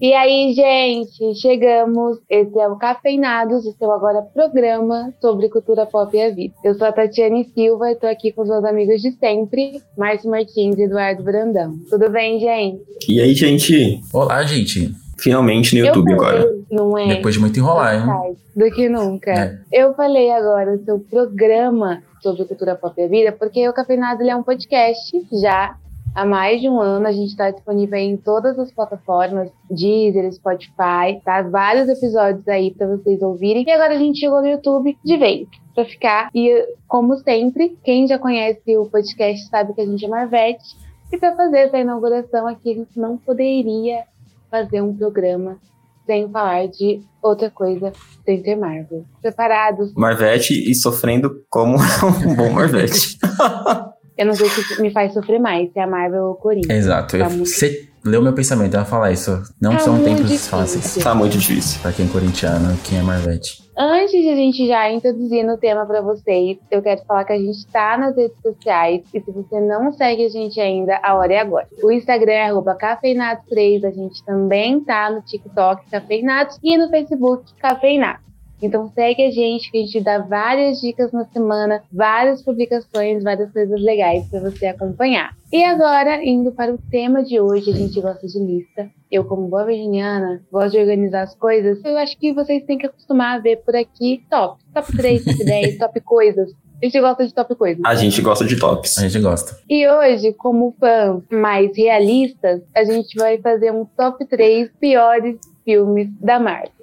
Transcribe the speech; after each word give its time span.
E 0.00 0.14
aí, 0.14 0.52
gente, 0.54 1.34
chegamos. 1.40 2.18
Esse 2.30 2.56
é 2.56 2.68
o 2.68 2.76
Cafeinados, 2.76 3.66
o 3.66 3.72
seu 3.72 3.90
agora 3.90 4.22
programa 4.22 5.12
sobre 5.20 5.48
cultura 5.48 5.86
pop 5.86 6.16
e 6.16 6.22
a 6.22 6.30
vida. 6.30 6.54
Eu 6.62 6.74
sou 6.74 6.86
a 6.86 6.92
Tatiane 6.92 7.50
Silva 7.52 7.90
e 7.90 7.96
tô 7.96 8.06
aqui 8.06 8.30
com 8.30 8.42
os 8.42 8.48
meus 8.48 8.64
amigos 8.64 9.02
de 9.02 9.10
sempre, 9.18 9.82
Márcio 9.96 10.30
Martins 10.30 10.78
e 10.78 10.84
Eduardo 10.84 11.24
Brandão. 11.24 11.74
Tudo 11.90 12.08
bem, 12.10 12.38
gente? 12.38 12.80
E 13.08 13.20
aí, 13.20 13.34
gente? 13.34 14.00
Olá, 14.12 14.44
gente. 14.44 14.94
Finalmente 15.18 15.76
no 15.76 15.84
YouTube 15.84 16.14
falei, 16.16 16.36
agora. 16.38 16.56
Não 16.70 16.96
é? 16.96 17.08
Depois 17.16 17.34
de 17.34 17.40
muito 17.40 17.58
enrolar, 17.58 17.96
hein? 17.96 18.36
Do 18.54 18.70
que 18.70 18.88
nunca. 18.88 19.32
É. 19.32 19.58
Eu 19.72 19.94
falei 19.94 20.30
agora 20.30 20.76
o 20.76 20.84
seu 20.84 21.00
programa 21.00 22.04
sobre 22.22 22.44
cultura 22.44 22.76
pop 22.76 22.94
e 22.96 23.02
a 23.02 23.08
vida, 23.08 23.32
porque 23.32 23.68
o 23.68 23.72
Cafeinado 23.72 24.22
ele 24.22 24.30
é 24.30 24.36
um 24.36 24.44
podcast 24.44 25.10
já 25.42 25.76
há 26.14 26.24
mais 26.24 26.60
de 26.60 26.68
um 26.68 26.80
ano. 26.80 27.06
A 27.06 27.12
gente 27.12 27.30
está 27.30 27.50
disponível 27.50 27.98
em 27.98 28.16
todas 28.16 28.58
as 28.58 28.72
plataformas, 28.72 29.50
Deezer, 29.70 30.32
Spotify, 30.32 31.20
tá? 31.24 31.42
Vários 31.42 31.88
episódios 31.88 32.46
aí 32.48 32.72
para 32.72 32.86
vocês 32.86 33.22
ouvirem. 33.22 33.64
E 33.66 33.70
agora 33.70 33.94
a 33.94 33.98
gente 33.98 34.18
chegou 34.18 34.40
no 34.40 34.48
YouTube 34.48 34.96
de 35.04 35.16
vez 35.16 35.48
para 35.74 35.84
ficar. 35.84 36.30
E 36.34 36.66
como 36.86 37.16
sempre, 37.18 37.76
quem 37.84 38.06
já 38.06 38.18
conhece 38.18 38.76
o 38.76 38.86
podcast 38.86 39.48
sabe 39.48 39.74
que 39.74 39.80
a 39.80 39.86
gente 39.86 40.04
é 40.04 40.08
Marvete. 40.08 40.76
E 41.12 41.18
para 41.18 41.34
fazer 41.34 41.58
essa 41.58 41.78
inauguração 41.78 42.46
aqui, 42.46 42.72
a 42.72 42.74
gente 42.74 42.98
não 42.98 43.16
poderia 43.16 44.04
fazer 44.50 44.82
um 44.82 44.94
programa 44.94 45.58
sem 46.04 46.28
falar 46.30 46.66
de 46.68 47.02
outra 47.22 47.50
coisa 47.50 47.92
sem 48.24 48.42
ser 48.42 48.56
Marvel. 48.56 49.04
Preparados? 49.20 49.92
Marvete 49.94 50.70
e 50.70 50.74
sofrendo 50.74 51.44
como 51.50 51.76
um 52.26 52.34
bom 52.34 52.50
Marvete. 52.50 53.18
Eu 54.18 54.26
não 54.26 54.34
sei 54.34 54.48
que 54.48 54.82
me 54.82 54.90
faz 54.90 55.12
sofrer 55.14 55.38
mais, 55.38 55.72
se 55.72 55.78
é 55.78 55.82
a 55.82 55.86
Marvel 55.86 56.24
ou 56.24 56.32
o 56.32 56.34
Corinthians. 56.34 56.76
Exato. 56.78 57.16
Tá 57.16 57.24
Eu- 57.24 57.30
muito- 57.30 57.46
Você 57.48 57.88
leu 58.04 58.20
meu 58.20 58.32
pensamento, 58.32 58.74
eu 58.74 58.80
ia 58.80 58.84
falar 58.86 59.12
isso. 59.12 59.42
Não 59.60 59.72
Tá 59.72 59.78
são 59.78 59.98
tempos 60.02 60.26
difícil. 60.26 60.50
fáceis. 60.50 61.04
tá 61.04 61.14
muito 61.14 61.38
difícil. 61.38 61.80
Pra 61.80 61.92
quem 61.92 62.06
é 62.06 62.08
corintiano, 62.08 62.76
quem 62.84 62.98
é 62.98 63.02
Marvete. 63.02 63.66
Antes 63.80 64.10
de 64.10 64.28
a 64.28 64.34
gente 64.34 64.66
já 64.66 64.90
introduzir 64.90 65.44
no 65.44 65.56
tema 65.56 65.86
pra 65.86 66.00
vocês, 66.00 66.58
eu 66.68 66.82
quero 66.82 67.00
falar 67.06 67.24
que 67.24 67.32
a 67.32 67.38
gente 67.38 67.64
tá 67.68 67.96
nas 67.96 68.16
redes 68.16 68.36
sociais 68.42 69.02
e 69.14 69.20
se 69.20 69.30
você 69.30 69.60
não 69.60 69.92
segue 69.92 70.26
a 70.26 70.28
gente 70.28 70.60
ainda, 70.60 70.98
a 71.00 71.14
hora 71.14 71.32
é 71.34 71.38
agora. 71.38 71.68
O 71.80 71.92
Instagram 71.92 72.32
é 72.32 72.48
arroba 72.48 72.74
cafeinados3, 72.76 73.84
a 73.84 73.90
gente 73.92 74.24
também 74.24 74.80
tá 74.80 75.10
no 75.10 75.20
TikTok 75.22 75.88
Cafeinados 75.90 76.58
e 76.62 76.76
no 76.76 76.88
Facebook 76.90 77.44
Cafeinados. 77.60 78.27
Então 78.60 78.90
segue 78.94 79.24
a 79.24 79.30
gente 79.30 79.70
que 79.70 79.78
a 79.78 79.80
gente 79.82 80.00
dá 80.00 80.18
várias 80.18 80.80
dicas 80.80 81.12
na 81.12 81.24
semana, 81.26 81.82
várias 81.92 82.42
publicações, 82.42 83.22
várias 83.22 83.52
coisas 83.52 83.80
legais 83.80 84.26
pra 84.28 84.40
você 84.40 84.66
acompanhar. 84.66 85.36
E 85.52 85.64
agora, 85.64 86.22
indo 86.24 86.52
para 86.52 86.74
o 86.74 86.78
tema 86.90 87.22
de 87.22 87.40
hoje, 87.40 87.70
a 87.70 87.74
gente 87.74 88.00
gosta 88.00 88.26
de 88.26 88.38
lista. 88.38 88.90
Eu, 89.10 89.24
como 89.24 89.48
boa 89.48 89.64
virginiana, 89.64 90.42
gosto 90.52 90.72
de 90.72 90.78
organizar 90.80 91.22
as 91.22 91.34
coisas. 91.34 91.82
Eu 91.84 91.96
acho 91.96 92.18
que 92.18 92.32
vocês 92.32 92.62
têm 92.64 92.76
que 92.76 92.86
acostumar 92.86 93.36
a 93.38 93.40
ver 93.40 93.56
por 93.64 93.74
aqui 93.74 94.22
top. 94.28 94.60
Top 94.74 94.96
3, 94.96 95.24
top 95.24 95.38
10, 95.44 95.78
top 95.78 96.00
coisas. 96.00 96.52
A 96.80 96.84
gente 96.84 97.00
gosta 97.00 97.26
de 97.26 97.34
top 97.34 97.54
coisas. 97.56 97.82
A 97.84 97.94
gente 97.94 98.20
gosta 98.22 98.44
de 98.44 98.56
tops. 98.56 98.98
A 98.98 99.08
gente 99.08 99.20
gosta. 99.20 99.58
E 99.68 99.88
hoje, 99.88 100.32
como 100.34 100.76
fãs 100.78 101.22
mais 101.30 101.76
realistas, 101.76 102.60
a 102.74 102.84
gente 102.84 103.16
vai 103.18 103.38
fazer 103.38 103.72
um 103.72 103.84
top 103.84 104.24
3 104.24 104.70
piores 104.78 105.38
filmes 105.64 106.08
da 106.20 106.38
Marvel. 106.38 106.77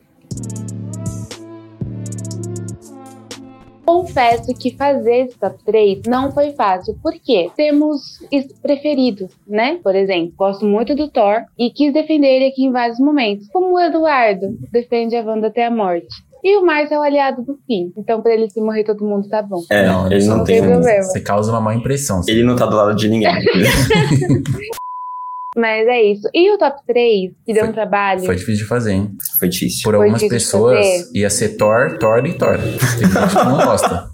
Confesso 3.86 4.54
que 4.58 4.76
fazer 4.76 5.28
esse 5.28 5.38
top 5.38 5.58
3 5.64 6.02
não 6.08 6.32
foi 6.32 6.52
fácil, 6.54 6.98
porque 7.04 7.50
temos 7.56 8.20
os 8.32 8.46
preferidos, 8.62 9.32
né? 9.48 9.80
Por 9.84 9.96
exemplo, 9.96 10.34
gosto 10.38 10.66
muito 10.66 10.96
do 10.96 11.08
Thor 11.08 11.42
e 11.58 11.70
quis 11.70 11.94
defender 11.94 12.28
ele 12.28 12.48
aqui 12.48 12.64
em 12.66 12.72
vários 12.72 13.00
momentos, 13.00 13.48
como 13.54 13.76
o 13.76 13.80
Eduardo 13.80 14.58
defende 14.72 15.16
a 15.16 15.22
Wanda 15.24 15.48
até 15.48 15.66
a 15.66 15.72
morte. 15.72 16.08
E 16.44 16.58
o 16.58 16.66
Márcio 16.66 16.94
é 16.96 17.00
o 17.00 17.02
aliado 17.02 17.42
do 17.42 17.58
fim, 17.66 17.92
então 17.98 18.22
pra 18.22 18.32
ele 18.34 18.48
se 18.50 18.62
morrer 18.62 18.84
todo 18.84 19.04
mundo 19.04 19.28
tá 19.28 19.42
bom. 19.42 19.64
É, 19.70 19.88
Não, 19.88 20.06
ele 20.12 20.26
não 20.26 20.38
não 20.38 20.44
tem. 20.44 20.62
tem 20.62 20.70
problema. 20.70 21.02
Você 21.04 21.20
causa 21.20 21.52
uma 21.52 21.60
má 21.60 21.74
impressão. 21.74 22.22
Ele 22.28 22.44
não 22.44 22.56
tá 22.56 22.68
do 22.68 22.76
lado 22.76 22.96
de 22.96 23.08
ninguém. 23.10 23.32
Mas 25.56 25.88
é 25.88 26.02
isso. 26.04 26.28
E 26.34 26.52
o 26.54 26.58
top 26.58 26.78
3, 26.86 27.32
que 27.46 27.54
deu 27.54 27.62
Foi- 27.64 27.70
um 27.70 27.74
trabalho. 27.74 28.26
Foi 28.26 28.36
difícil 28.36 28.64
de 28.64 28.68
fazer, 28.68 28.92
hein? 28.94 29.12
Foi 29.40 29.48
difícil. 29.48 29.84
Por 29.84 29.94
Foi 29.96 30.04
algumas 30.06 30.22
difícil 30.22 30.46
pessoas, 30.60 30.86
fazer. 30.86 31.10
ia 31.20 31.30
ser 31.30 31.50
Thor, 31.58 31.98
Thor 31.98 32.26
e 32.26 32.34
Thor. 32.34 32.58
Tem 32.58 32.72
gente 33.10 33.30
que 33.38 33.46
não 33.46 33.58
gosta. 33.66 34.10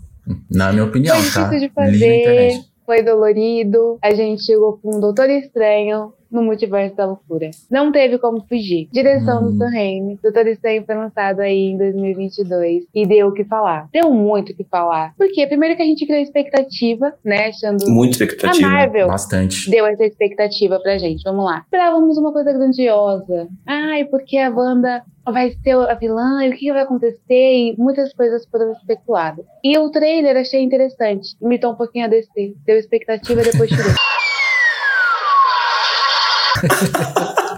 Na 0.51 0.71
minha 0.71 0.85
opinião, 0.85 1.15
Foi 1.17 1.31
tá? 1.41 1.47
difícil 1.49 1.67
de 1.69 1.73
fazer, 1.73 2.59
foi 2.85 3.01
dolorido. 3.03 3.97
A 4.03 4.13
gente 4.13 4.43
chegou 4.45 4.77
com 4.77 4.95
um 4.95 4.99
Doutor 4.99 5.29
Estranho 5.29 6.13
no 6.31 6.41
Multiverso 6.41 6.95
da 6.95 7.05
Loucura. 7.05 7.49
Não 7.69 7.91
teve 7.91 8.17
como 8.17 8.41
fugir. 8.47 8.87
Direção 8.91 9.43
Hum. 9.43 9.51
do 9.51 9.57
Sam 9.57 9.69
Raimi. 9.69 10.19
Doutor 10.23 10.47
Estranho 10.47 10.83
foi 10.85 10.95
lançado 10.95 11.39
aí 11.41 11.71
em 11.71 11.77
2022 11.77 12.85
e 12.93 13.05
deu 13.05 13.27
o 13.27 13.33
que 13.33 13.43
falar. 13.43 13.87
Deu 13.91 14.11
muito 14.13 14.51
o 14.51 14.55
que 14.55 14.63
falar. 14.63 15.13
Porque 15.17 15.45
primeiro 15.47 15.75
que 15.75 15.81
a 15.81 15.85
gente 15.85 16.05
criou 16.05 16.21
expectativa, 16.21 17.13
né, 17.23 17.47
achando 17.47 17.89
Muita 17.89 18.23
a 18.23 18.25
expectativa. 18.27 18.67
Marvel 18.69 19.07
Bastante. 19.07 19.69
deu 19.69 19.85
essa 19.85 20.03
expectativa 20.05 20.79
pra 20.79 20.97
gente. 20.97 21.23
Vamos 21.23 21.45
lá. 21.45 21.61
Esperávamos 21.65 22.17
uma 22.17 22.31
coisa 22.31 22.51
grandiosa. 22.53 23.47
Ai, 23.65 24.05
porque 24.05 24.37
a 24.37 24.49
Wanda 24.49 25.03
vai 25.25 25.51
ser 25.63 25.75
a 25.75 25.93
vilã 25.93 26.43
e 26.45 26.49
o 26.49 26.51
que 26.53 26.59
que 26.59 26.73
vai 26.73 26.83
acontecer 26.83 27.19
e 27.29 27.75
muitas 27.77 28.13
coisas 28.13 28.45
foram 28.45 28.71
especuladas. 28.71 29.45
E 29.63 29.77
o 29.77 29.89
trailer 29.89 30.37
achei 30.37 30.61
interessante. 30.61 31.35
Imitou 31.41 31.71
um 31.71 31.75
pouquinho 31.75 32.05
a 32.05 32.07
DC. 32.07 32.53
Deu 32.65 32.77
expectativa 32.77 33.41
e 33.41 33.43
depois 33.51 33.69
tirou. 33.69 33.85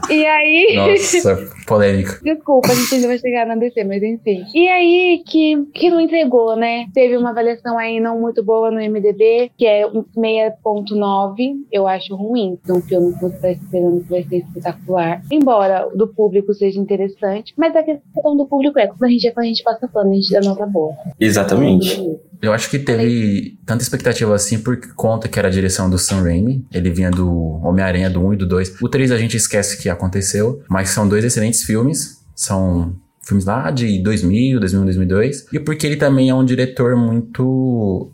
e 0.09 0.25
aí. 0.25 0.75
Nossa, 0.75 1.47
polêmica. 1.65 2.19
Desculpa, 2.23 2.71
a 2.71 2.75
gente 2.75 2.95
ainda 2.95 3.07
vai 3.07 3.17
chegar 3.17 3.45
na 3.45 3.55
DC, 3.55 3.83
mas 3.83 4.03
enfim. 4.03 4.45
E 4.53 4.67
aí 4.67 5.23
que, 5.25 5.65
que 5.73 5.89
não 5.89 5.99
entregou, 5.99 6.55
né? 6.55 6.87
Teve 6.93 7.17
uma 7.17 7.31
avaliação 7.31 7.77
aí 7.77 7.99
não 7.99 8.19
muito 8.19 8.43
boa 8.43 8.69
no 8.69 8.77
MDB, 8.77 9.51
que 9.57 9.65
é 9.65 9.85
um 9.87 10.03
6.9. 10.15 11.53
Eu 11.71 11.87
acho 11.87 12.15
ruim 12.15 12.57
de 12.63 12.71
um 12.71 12.81
filme 12.81 13.13
que 13.13 13.21
você 13.21 13.37
tá 13.39 13.51
esperando 13.51 14.03
que 14.03 14.09
vai 14.09 14.23
ser 14.23 14.37
espetacular. 14.37 15.21
Embora 15.31 15.87
o 15.87 15.97
do 15.97 16.07
público 16.07 16.53
seja 16.53 16.79
interessante, 16.79 17.53
mas 17.57 17.75
a 17.75 17.83
questão 17.83 18.35
do 18.35 18.45
público 18.45 18.79
é, 18.79 18.87
quando 18.87 19.03
a 19.03 19.09
gente 19.09 19.27
é 19.27 19.31
fã, 19.31 19.41
a 19.41 19.45
gente 19.45 19.63
passa 19.63 19.87
pano, 19.87 20.11
a 20.11 20.15
gente 20.15 20.31
dá 20.31 20.41
nota 20.41 20.65
boa. 20.65 20.93
Exatamente. 21.19 22.01
Eu 22.43 22.51
acho 22.51 22.69
que 22.69 22.77
teve 22.77 23.57
tanta 23.65 23.81
expectativa 23.81 24.35
assim 24.35 24.59
por 24.59 24.77
conta 24.95 25.29
que 25.29 25.39
era 25.39 25.47
a 25.47 25.51
direção 25.51 25.89
do 25.89 25.97
Sam 25.97 26.23
Raimi. 26.23 26.67
Ele 26.73 26.91
vinha 26.91 27.09
do 27.09 27.31
Homem-Aranha 27.63 28.09
do 28.09 28.19
1 28.19 28.33
e 28.33 28.35
do 28.35 28.45
2. 28.45 28.81
O 28.81 28.89
3 28.89 29.13
a 29.13 29.17
gente 29.17 29.37
esquece 29.37 29.81
que 29.81 29.87
aconteceu, 29.89 30.61
mas 30.67 30.89
são 30.89 31.07
dois 31.07 31.23
excelentes 31.23 31.63
filmes. 31.63 32.21
São 32.35 32.97
filmes 33.25 33.45
lá 33.45 33.71
de 33.71 34.01
2000, 34.01 34.59
2001, 34.59 34.85
2002. 34.85 35.45
E 35.53 35.59
porque 35.59 35.87
ele 35.87 35.95
também 35.95 36.29
é 36.29 36.35
um 36.35 36.43
diretor 36.45 36.95
muito... 36.95 38.11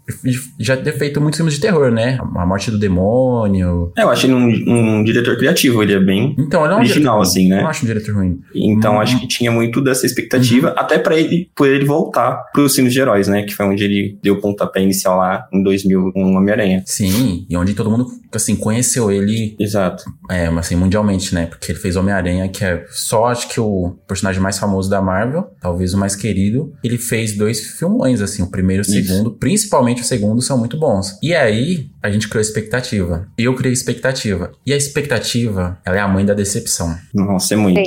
Já 0.59 0.77
ter 0.77 0.93
feito 0.93 1.19
muitos 1.19 1.37
filmes 1.37 1.55
de 1.55 1.61
terror, 1.61 1.91
né? 1.91 2.17
A 2.35 2.45
Morte 2.45 2.71
do 2.71 2.79
Demônio... 2.79 3.91
É, 3.97 4.03
eu 4.03 4.09
acho 4.09 4.27
ele 4.27 4.33
um, 4.33 4.99
um 4.99 5.03
diretor 5.03 5.37
criativo. 5.37 5.81
Ele 5.81 5.93
é 5.93 5.99
bem 5.99 6.35
Então, 6.37 6.63
ele 6.63 6.73
é 6.73 6.77
um 6.77 6.79
original, 6.79 7.21
diretor, 7.21 7.21
assim, 7.21 7.43
Eu 7.45 7.49
não 7.49 7.63
né? 7.63 7.69
acho 7.69 7.83
um 7.83 7.87
diretor 7.87 8.15
ruim. 8.15 8.39
Então 8.53 8.93
Uhum. 8.93 9.01
acho 9.01 9.19
que 9.19 9.27
tinha 9.27 9.51
muito 9.51 9.81
dessa 9.81 10.05
expectativa, 10.05 10.69
até 10.77 10.97
pra 10.97 11.17
ele, 11.17 11.49
por 11.55 11.67
ele 11.67 11.85
voltar 11.85 12.43
pros 12.53 12.75
filmes 12.75 12.93
de 12.93 12.99
heróis, 12.99 13.27
né? 13.27 13.43
Que 13.43 13.53
foi 13.53 13.65
onde 13.65 13.83
ele 13.83 14.17
deu 14.21 14.35
o 14.35 14.41
pontapé 14.41 14.81
inicial 14.81 15.17
lá 15.17 15.47
em 15.53 15.61
2000 15.63 16.11
com 16.13 16.35
Homem-Aranha. 16.35 16.83
Sim, 16.85 17.45
e 17.49 17.55
onde 17.55 17.73
todo 17.73 17.89
mundo, 17.89 18.07
assim, 18.33 18.55
conheceu 18.55 19.11
ele 19.11 19.55
Exato. 19.59 20.03
É, 20.29 20.49
mas 20.49 20.65
assim, 20.65 20.75
mundialmente, 20.75 21.33
né? 21.33 21.45
Porque 21.45 21.71
ele 21.71 21.79
fez 21.79 21.95
Homem-Aranha, 21.95 22.47
que 22.49 22.63
é 22.63 22.85
só 22.89 23.27
acho 23.27 23.49
que 23.49 23.59
o 23.59 23.95
personagem 24.07 24.41
mais 24.41 24.57
famoso 24.57 24.89
da 24.89 24.98
Marvel, 25.01 25.51
talvez 25.59 25.93
o 25.93 25.97
mais 25.97 26.15
querido. 26.15 26.73
Ele 26.83 26.97
fez 26.97 27.35
dois 27.35 27.59
filmões, 27.77 28.21
assim, 28.21 28.41
o 28.41 28.47
primeiro 28.47 28.83
e 28.83 28.85
o 28.85 28.89
Isso. 28.89 29.07
segundo, 29.07 29.31
principalmente 29.31 30.01
o 30.01 30.05
segundo, 30.05 30.41
são 30.41 30.57
muito 30.57 30.77
bons. 30.79 31.17
E 31.21 31.33
aí, 31.33 31.89
a 32.01 32.09
gente 32.09 32.27
criou 32.27 32.41
expectativa. 32.41 33.27
Eu 33.37 33.55
criei 33.55 33.73
expectativa. 33.73 34.51
E 34.65 34.73
a 34.73 34.77
expectativa, 34.77 35.79
ela 35.85 35.97
é 35.97 35.99
a 35.99 36.07
mãe 36.07 36.25
da 36.25 36.33
decepção. 36.33 36.95
Nossa, 37.13 37.53
é 37.53 37.57
muito. 37.57 37.79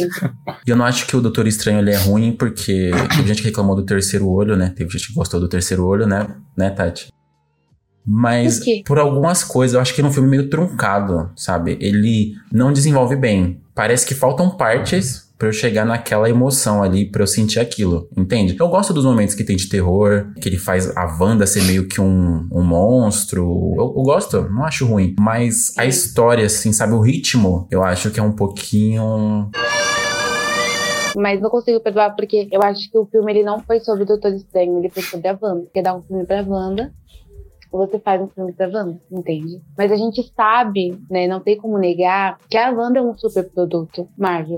E 0.66 0.70
eu 0.70 0.76
não 0.76 0.84
acho 0.84 1.06
que 1.06 1.16
o 1.16 1.20
Doutor 1.20 1.46
Estranho 1.46 1.78
ele 1.78 1.90
é 1.90 1.96
ruim, 1.96 2.32
porque 2.32 2.90
teve 3.16 3.28
gente 3.28 3.42
que 3.42 3.48
reclamou 3.48 3.74
do 3.74 3.84
terceiro 3.84 4.28
olho, 4.28 4.56
né? 4.56 4.72
Teve 4.76 4.90
gente 4.90 5.08
que 5.08 5.14
gostou 5.14 5.40
do 5.40 5.48
terceiro 5.48 5.84
olho, 5.84 6.06
né? 6.06 6.28
Né, 6.56 6.70
Tati? 6.70 7.08
Mas 8.06 8.58
Por 8.58 8.82
por 8.84 8.98
algumas 8.98 9.44
coisas, 9.44 9.74
eu 9.74 9.80
acho 9.80 9.94
que 9.94 10.00
ele 10.00 10.08
é 10.08 10.10
um 10.10 10.12
filme 10.12 10.28
meio 10.28 10.50
truncado, 10.50 11.30
sabe? 11.36 11.78
Ele 11.80 12.34
não 12.52 12.72
desenvolve 12.72 13.16
bem. 13.16 13.60
Parece 13.74 14.04
que 14.04 14.14
faltam 14.14 14.50
partes 14.50 15.31
pra 15.42 15.48
eu 15.48 15.52
chegar 15.52 15.84
naquela 15.84 16.30
emoção 16.30 16.84
ali, 16.84 17.10
pra 17.10 17.24
eu 17.24 17.26
sentir 17.26 17.58
aquilo, 17.58 18.08
entende? 18.16 18.54
Eu 18.56 18.68
gosto 18.68 18.94
dos 18.94 19.04
momentos 19.04 19.34
que 19.34 19.42
tem 19.42 19.56
de 19.56 19.68
terror, 19.68 20.32
que 20.40 20.48
ele 20.48 20.56
faz 20.56 20.96
a 20.96 21.04
Wanda 21.20 21.44
ser 21.48 21.64
meio 21.64 21.88
que 21.88 22.00
um, 22.00 22.46
um 22.52 22.62
monstro. 22.62 23.42
Eu, 23.76 23.92
eu 23.96 24.02
gosto, 24.04 24.42
não 24.42 24.62
acho 24.62 24.86
ruim. 24.86 25.16
Mas 25.18 25.76
a 25.76 25.84
história, 25.84 26.46
assim, 26.46 26.72
sabe? 26.72 26.92
O 26.92 27.00
ritmo, 27.00 27.66
eu 27.72 27.82
acho 27.82 28.12
que 28.12 28.20
é 28.20 28.22
um 28.22 28.30
pouquinho. 28.30 29.50
Mas 31.16 31.40
não 31.40 31.50
consigo 31.50 31.80
perdoar 31.80 32.14
porque 32.14 32.46
eu 32.52 32.62
acho 32.62 32.88
que 32.88 32.96
o 32.96 33.04
filme 33.06 33.32
ele 33.32 33.42
não 33.42 33.58
foi 33.58 33.80
sobre 33.80 34.04
o 34.04 34.06
Doutor 34.06 34.32
Estranho, 34.34 34.78
ele 34.78 34.90
foi 34.90 35.02
sobre 35.02 35.26
a 35.26 35.36
Wanda. 35.42 35.66
Quer 35.74 35.82
dar 35.82 35.96
um 35.96 36.02
filme 36.02 36.24
pra 36.24 36.44
Wanda, 36.46 36.92
você 37.78 37.98
faz 37.98 38.20
um 38.20 38.28
filme 38.28 38.52
pra 38.52 38.66
Wanda, 38.66 39.00
entende? 39.10 39.60
Mas 39.76 39.90
a 39.90 39.96
gente 39.96 40.22
sabe, 40.36 40.98
né, 41.10 41.26
não 41.26 41.40
tem 41.40 41.56
como 41.56 41.78
negar, 41.78 42.38
que 42.48 42.56
a 42.56 42.70
Wanda 42.70 42.98
é 42.98 43.02
um 43.02 43.16
super 43.16 43.48
produto 43.50 44.08
Marvel, 44.16 44.56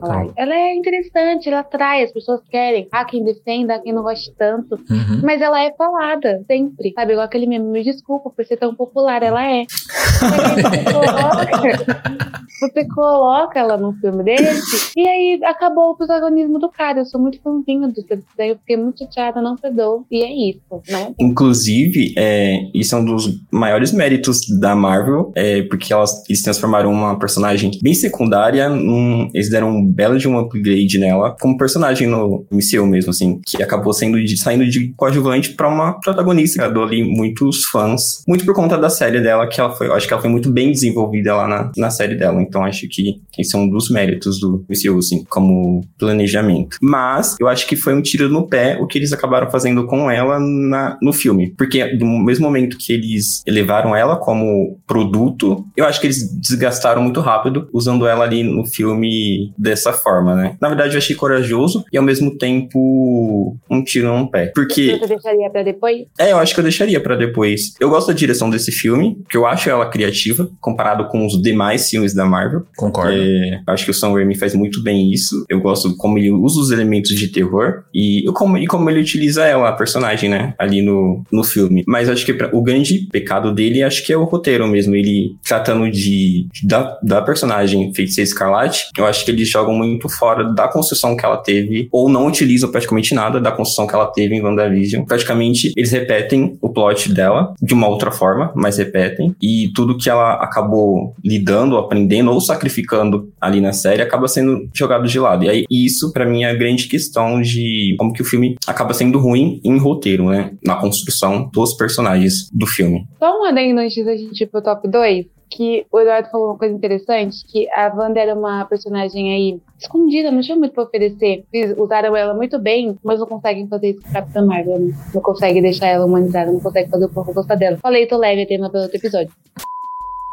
falar. 0.00 0.26
Ela 0.36 0.54
é 0.54 0.74
interessante, 0.74 1.48
ela 1.48 1.60
atrai, 1.60 2.02
as 2.02 2.12
pessoas 2.12 2.40
querem. 2.48 2.88
Há 2.92 3.04
quem 3.04 3.24
defenda, 3.24 3.74
há 3.74 3.78
quem 3.78 3.92
não 3.92 4.02
goste 4.02 4.32
tanto. 4.36 4.74
Uhum. 4.74 5.20
Mas 5.22 5.40
ela 5.40 5.62
é 5.62 5.72
falada, 5.72 6.44
sempre. 6.46 6.92
Sabe, 6.94 7.12
igual 7.12 7.26
aquele 7.26 7.46
meme, 7.46 7.66
me 7.66 7.82
desculpa 7.82 8.30
por 8.30 8.44
ser 8.44 8.56
tão 8.56 8.74
popular, 8.74 9.22
ela 9.22 9.44
é. 9.44 9.64
você, 9.68 10.84
coloca, 10.92 12.38
você 12.60 12.88
coloca 12.88 13.58
ela 13.58 13.76
num 13.76 13.92
filme 13.94 14.24
desse, 14.24 14.92
e 14.96 15.08
aí 15.08 15.40
acabou 15.44 15.90
o 15.90 15.96
protagonismo 15.96 16.58
do 16.58 16.68
cara. 16.68 17.00
Eu 17.00 17.06
sou 17.06 17.20
muito 17.20 17.40
fãzinho 17.40 17.88
do 17.88 18.04
daí 18.36 18.50
eu 18.50 18.56
fiquei 18.56 18.76
muito 18.76 18.98
chateada, 18.98 19.40
não 19.40 19.56
perdoou. 19.56 20.04
E 20.10 20.22
é 20.22 20.50
isso. 20.50 20.82
Né? 20.88 21.14
Inclusive, 21.20 22.14
é, 22.16 22.47
isso 22.74 22.94
é 22.94 22.98
um 22.98 23.04
dos 23.04 23.40
maiores 23.50 23.92
méritos 23.92 24.40
da 24.60 24.74
Marvel, 24.74 25.32
é, 25.34 25.62
porque 25.62 25.92
elas, 25.92 26.22
eles 26.28 26.42
transformaram 26.42 26.92
uma 26.92 27.18
personagem 27.18 27.70
bem 27.82 27.94
secundária, 27.94 28.68
num, 28.68 29.28
eles 29.34 29.50
deram 29.50 29.70
um 29.70 29.86
belo 29.86 30.18
de 30.18 30.28
um 30.28 30.38
upgrade 30.38 30.98
nela, 30.98 31.36
como 31.40 31.56
personagem 31.56 32.06
no 32.06 32.46
MCU 32.50 32.86
mesmo, 32.86 33.10
assim, 33.10 33.40
que 33.46 33.62
acabou 33.62 33.92
sendo 33.92 34.22
de, 34.22 34.36
saindo 34.36 34.66
de 34.66 34.92
coadjuvante 34.96 35.50
pra 35.50 35.68
uma 35.68 35.98
protagonista, 36.00 36.70
deu 36.70 36.82
ali 36.82 37.02
muitos 37.02 37.64
fãs, 37.64 38.22
muito 38.26 38.44
por 38.44 38.54
conta 38.54 38.76
da 38.76 38.90
série 38.90 39.20
dela, 39.20 39.46
que 39.46 39.60
ela 39.60 39.70
foi, 39.74 39.90
acho 39.92 40.06
que 40.06 40.12
ela 40.12 40.22
foi 40.22 40.30
muito 40.30 40.50
bem 40.50 40.70
desenvolvida 40.70 41.34
lá 41.34 41.48
na, 41.48 41.72
na 41.76 41.90
série 41.90 42.14
dela, 42.14 42.42
então 42.42 42.64
acho 42.64 42.88
que 42.88 43.20
esse 43.38 43.54
é 43.54 43.58
um 43.58 43.68
dos 43.68 43.90
méritos 43.90 44.40
do 44.40 44.64
MCU, 44.68 44.98
assim, 44.98 45.24
como 45.28 45.82
planejamento. 45.98 46.78
Mas, 46.80 47.36
eu 47.40 47.48
acho 47.48 47.66
que 47.66 47.76
foi 47.76 47.94
um 47.94 48.02
tiro 48.02 48.28
no 48.28 48.46
pé 48.46 48.78
o 48.80 48.86
que 48.86 48.98
eles 48.98 49.12
acabaram 49.12 49.50
fazendo 49.50 49.86
com 49.86 50.10
ela 50.10 50.38
na, 50.38 50.98
no 51.00 51.12
filme, 51.12 51.54
porque 51.56 51.94
no 51.94 52.18
mesmo 52.18 52.37
momento 52.40 52.78
que 52.78 52.92
eles 52.92 53.42
elevaram 53.46 53.94
ela 53.94 54.16
como 54.16 54.78
produto, 54.86 55.64
eu 55.76 55.84
acho 55.84 56.00
que 56.00 56.06
eles 56.06 56.32
desgastaram 56.40 57.02
muito 57.02 57.20
rápido 57.20 57.68
usando 57.72 58.06
ela 58.06 58.24
ali 58.24 58.42
no 58.42 58.64
filme 58.64 59.52
dessa 59.56 59.92
forma, 59.92 60.34
né? 60.34 60.56
Na 60.60 60.68
verdade, 60.68 60.94
eu 60.94 60.98
achei 60.98 61.14
corajoso 61.14 61.84
e 61.92 61.98
ao 61.98 62.04
mesmo 62.04 62.36
tempo 62.36 63.56
um 63.70 63.82
tiro 63.82 64.16
no 64.16 64.30
pé. 64.30 64.52
Porque. 64.54 64.98
Você 64.98 65.06
deixaria 65.06 65.50
pra 65.50 65.62
depois? 65.62 66.06
É, 66.18 66.32
eu 66.32 66.38
acho 66.38 66.54
que 66.54 66.60
eu 66.60 66.64
deixaria 66.64 67.00
para 67.00 67.16
depois. 67.16 67.74
Eu 67.80 67.88
gosto 67.88 68.08
da 68.08 68.14
direção 68.14 68.50
desse 68.50 68.72
filme, 68.72 69.16
porque 69.22 69.36
eu 69.36 69.46
acho 69.46 69.68
ela 69.68 69.86
criativa, 69.86 70.48
comparado 70.60 71.06
com 71.08 71.26
os 71.26 71.40
demais 71.40 71.88
filmes 71.88 72.14
da 72.14 72.24
Marvel. 72.24 72.62
Concordo. 72.76 73.12
É, 73.12 73.60
acho 73.66 73.84
que 73.84 73.90
o 73.90 73.94
Sam 73.94 74.12
Raimi 74.12 74.36
faz 74.36 74.54
muito 74.54 74.82
bem 74.82 75.12
isso. 75.12 75.44
Eu 75.48 75.60
gosto 75.60 75.96
como 75.96 76.18
ele 76.18 76.30
usa 76.30 76.60
os 76.60 76.70
elementos 76.70 77.10
de 77.10 77.28
terror 77.28 77.84
e 77.94 78.24
como, 78.34 78.58
e 78.58 78.66
como 78.66 78.88
ele 78.90 79.00
utiliza 79.00 79.44
ela, 79.44 79.68
a 79.68 79.72
personagem, 79.72 80.30
né? 80.30 80.54
Ali 80.58 80.82
no, 80.82 81.24
no 81.30 81.44
filme. 81.44 81.84
Mas 81.86 82.08
acho 82.08 82.24
que 82.24 82.27
pra, 82.34 82.50
o 82.52 82.62
grande 82.62 83.08
pecado 83.10 83.52
dele, 83.52 83.82
acho 83.82 84.04
que 84.04 84.12
é 84.12 84.16
o 84.16 84.24
roteiro 84.24 84.66
mesmo. 84.66 84.94
Ele 84.94 85.36
tratando 85.44 85.90
de, 85.90 86.46
da, 86.62 86.98
da 87.02 87.22
personagem 87.22 87.92
Feiticeira 87.94 88.28
Escarlate, 88.28 88.84
eu 88.96 89.06
acho 89.06 89.24
que 89.24 89.30
eles 89.30 89.48
jogam 89.48 89.74
muito 89.74 90.08
fora 90.08 90.52
da 90.52 90.68
construção 90.68 91.16
que 91.16 91.24
ela 91.24 91.36
teve, 91.36 91.88
ou 91.92 92.08
não 92.08 92.26
utilizam 92.26 92.70
praticamente 92.70 93.14
nada 93.14 93.40
da 93.40 93.52
construção 93.52 93.86
que 93.86 93.94
ela 93.94 94.06
teve 94.06 94.34
em 94.34 94.42
WandaVision. 94.42 95.04
Praticamente, 95.04 95.72
eles 95.76 95.90
repetem 95.90 96.56
o 96.60 96.68
plot 96.68 97.12
dela 97.12 97.54
de 97.60 97.74
uma 97.74 97.88
outra 97.88 98.10
forma, 98.10 98.52
mas 98.54 98.78
repetem. 98.78 99.34
E 99.40 99.70
tudo 99.74 99.96
que 99.96 100.08
ela 100.08 100.34
acabou 100.34 101.14
lidando, 101.24 101.76
aprendendo 101.76 102.30
ou 102.30 102.40
sacrificando 102.40 103.30
ali 103.40 103.60
na 103.60 103.72
série 103.72 104.02
acaba 104.02 104.28
sendo 104.28 104.68
jogado 104.74 105.06
de 105.06 105.18
lado. 105.18 105.44
E 105.44 105.48
aí, 105.48 105.64
isso, 105.70 106.12
para 106.12 106.26
mim, 106.26 106.44
é 106.44 106.50
a 106.50 106.54
grande 106.54 106.86
questão 106.86 107.40
de 107.40 107.94
como 107.98 108.12
que 108.12 108.22
o 108.22 108.24
filme 108.24 108.56
acaba 108.66 108.94
sendo 108.94 109.18
ruim 109.18 109.60
em 109.64 109.78
roteiro, 109.78 110.28
né? 110.28 110.52
Na 110.64 110.76
construção 110.76 111.48
dos 111.52 111.74
personagens 111.74 112.07
do 112.52 112.66
filme. 112.66 113.06
Só 113.18 113.40
um 113.40 113.44
adendo 113.44 113.80
antes 113.80 114.04
da 114.04 114.16
gente 114.16 114.42
ir 114.42 114.46
pro 114.46 114.62
top 114.62 114.86
2 114.88 115.26
que 115.50 115.86
o 115.90 116.00
Eduardo 116.00 116.28
falou 116.30 116.48
uma 116.48 116.58
coisa 116.58 116.74
interessante, 116.74 117.44
que 117.46 117.68
a 117.70 117.92
Wanda 117.94 118.20
era 118.20 118.34
uma 118.34 118.64
personagem 118.66 119.32
aí 119.32 119.60
escondida, 119.78 120.30
não 120.30 120.40
tinha 120.40 120.56
muito 120.56 120.72
pra 120.72 120.84
oferecer. 120.84 121.44
Eles 121.52 121.76
usaram 121.76 122.14
ela 122.14 122.34
muito 122.34 122.58
bem, 122.58 122.98
mas 123.02 123.18
não 123.18 123.26
conseguem 123.26 123.66
fazer 123.66 123.90
isso 123.90 124.02
com 124.02 124.12
Capitã 124.12 124.44
Marvel, 124.44 124.78
né? 124.78 124.94
Não 125.14 125.22
conseguem 125.22 125.62
deixar 125.62 125.86
ela 125.86 126.04
humanizada, 126.04 126.52
não 126.52 126.60
conseguem 126.60 126.90
fazer 126.90 127.06
o 127.06 127.08
povo 127.08 127.32
gostar 127.32 127.54
dela. 127.54 127.78
Falei, 127.78 128.06
tô 128.06 128.16
leve 128.16 128.42
a 128.42 128.46
tema 128.46 128.70
pelo 128.70 128.82
outro 128.82 128.98
episódio. 128.98 129.32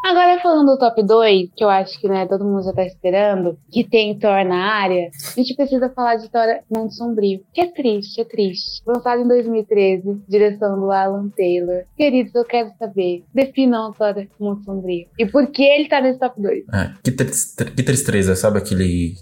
Agora 0.06 0.40
falando 0.40 0.68
do 0.68 0.78
top 0.78 1.02
2, 1.02 1.50
que 1.56 1.63
eu 1.63 1.69
acho 1.69 2.00
que 2.00 2.07
né, 2.07 2.28
todo 2.28 2.46
mundo 2.46 2.63
já 2.63 2.72
tá 2.72 2.86
esperando, 2.86 3.57
que 3.72 3.84
tem 3.84 4.16
Thor 4.19 4.46
na 4.46 4.74
área, 4.75 5.10
a 5.36 5.40
gente 5.40 5.56
precisa 5.56 5.90
falar 5.90 6.18
de 6.18 6.30
Thor 6.30 6.46
Mundo 6.69 6.94
Sombrio. 6.94 7.42
Que 7.52 7.62
é 7.62 7.72
triste, 7.72 8.22
é 8.22 8.24
triste. 8.24 8.84
Lançado 8.86 9.24
em 9.24 9.28
2013, 9.28 10.22
direção 10.30 10.80
do 10.80 10.92
Alan 10.92 11.30
Taylor. 11.36 11.86
Queridos, 11.98 12.36
eu 12.36 12.46
quero 12.46 12.72
saber, 12.78 13.24
definam 13.34 13.94
Thor 13.94 14.13
Mundo 14.40 14.63
Sombrio. 14.63 15.07
E 15.18 15.25
por 15.25 15.48
que 15.48 15.63
ele 15.63 15.90
tá 15.90 16.00
nesse 16.00 16.19
top 16.19 16.40
2? 16.40 16.66
É, 16.72 16.92
que, 17.04 17.84
tristeza, 17.84 18.36
sabe 18.36 18.60
aquele 18.60 19.16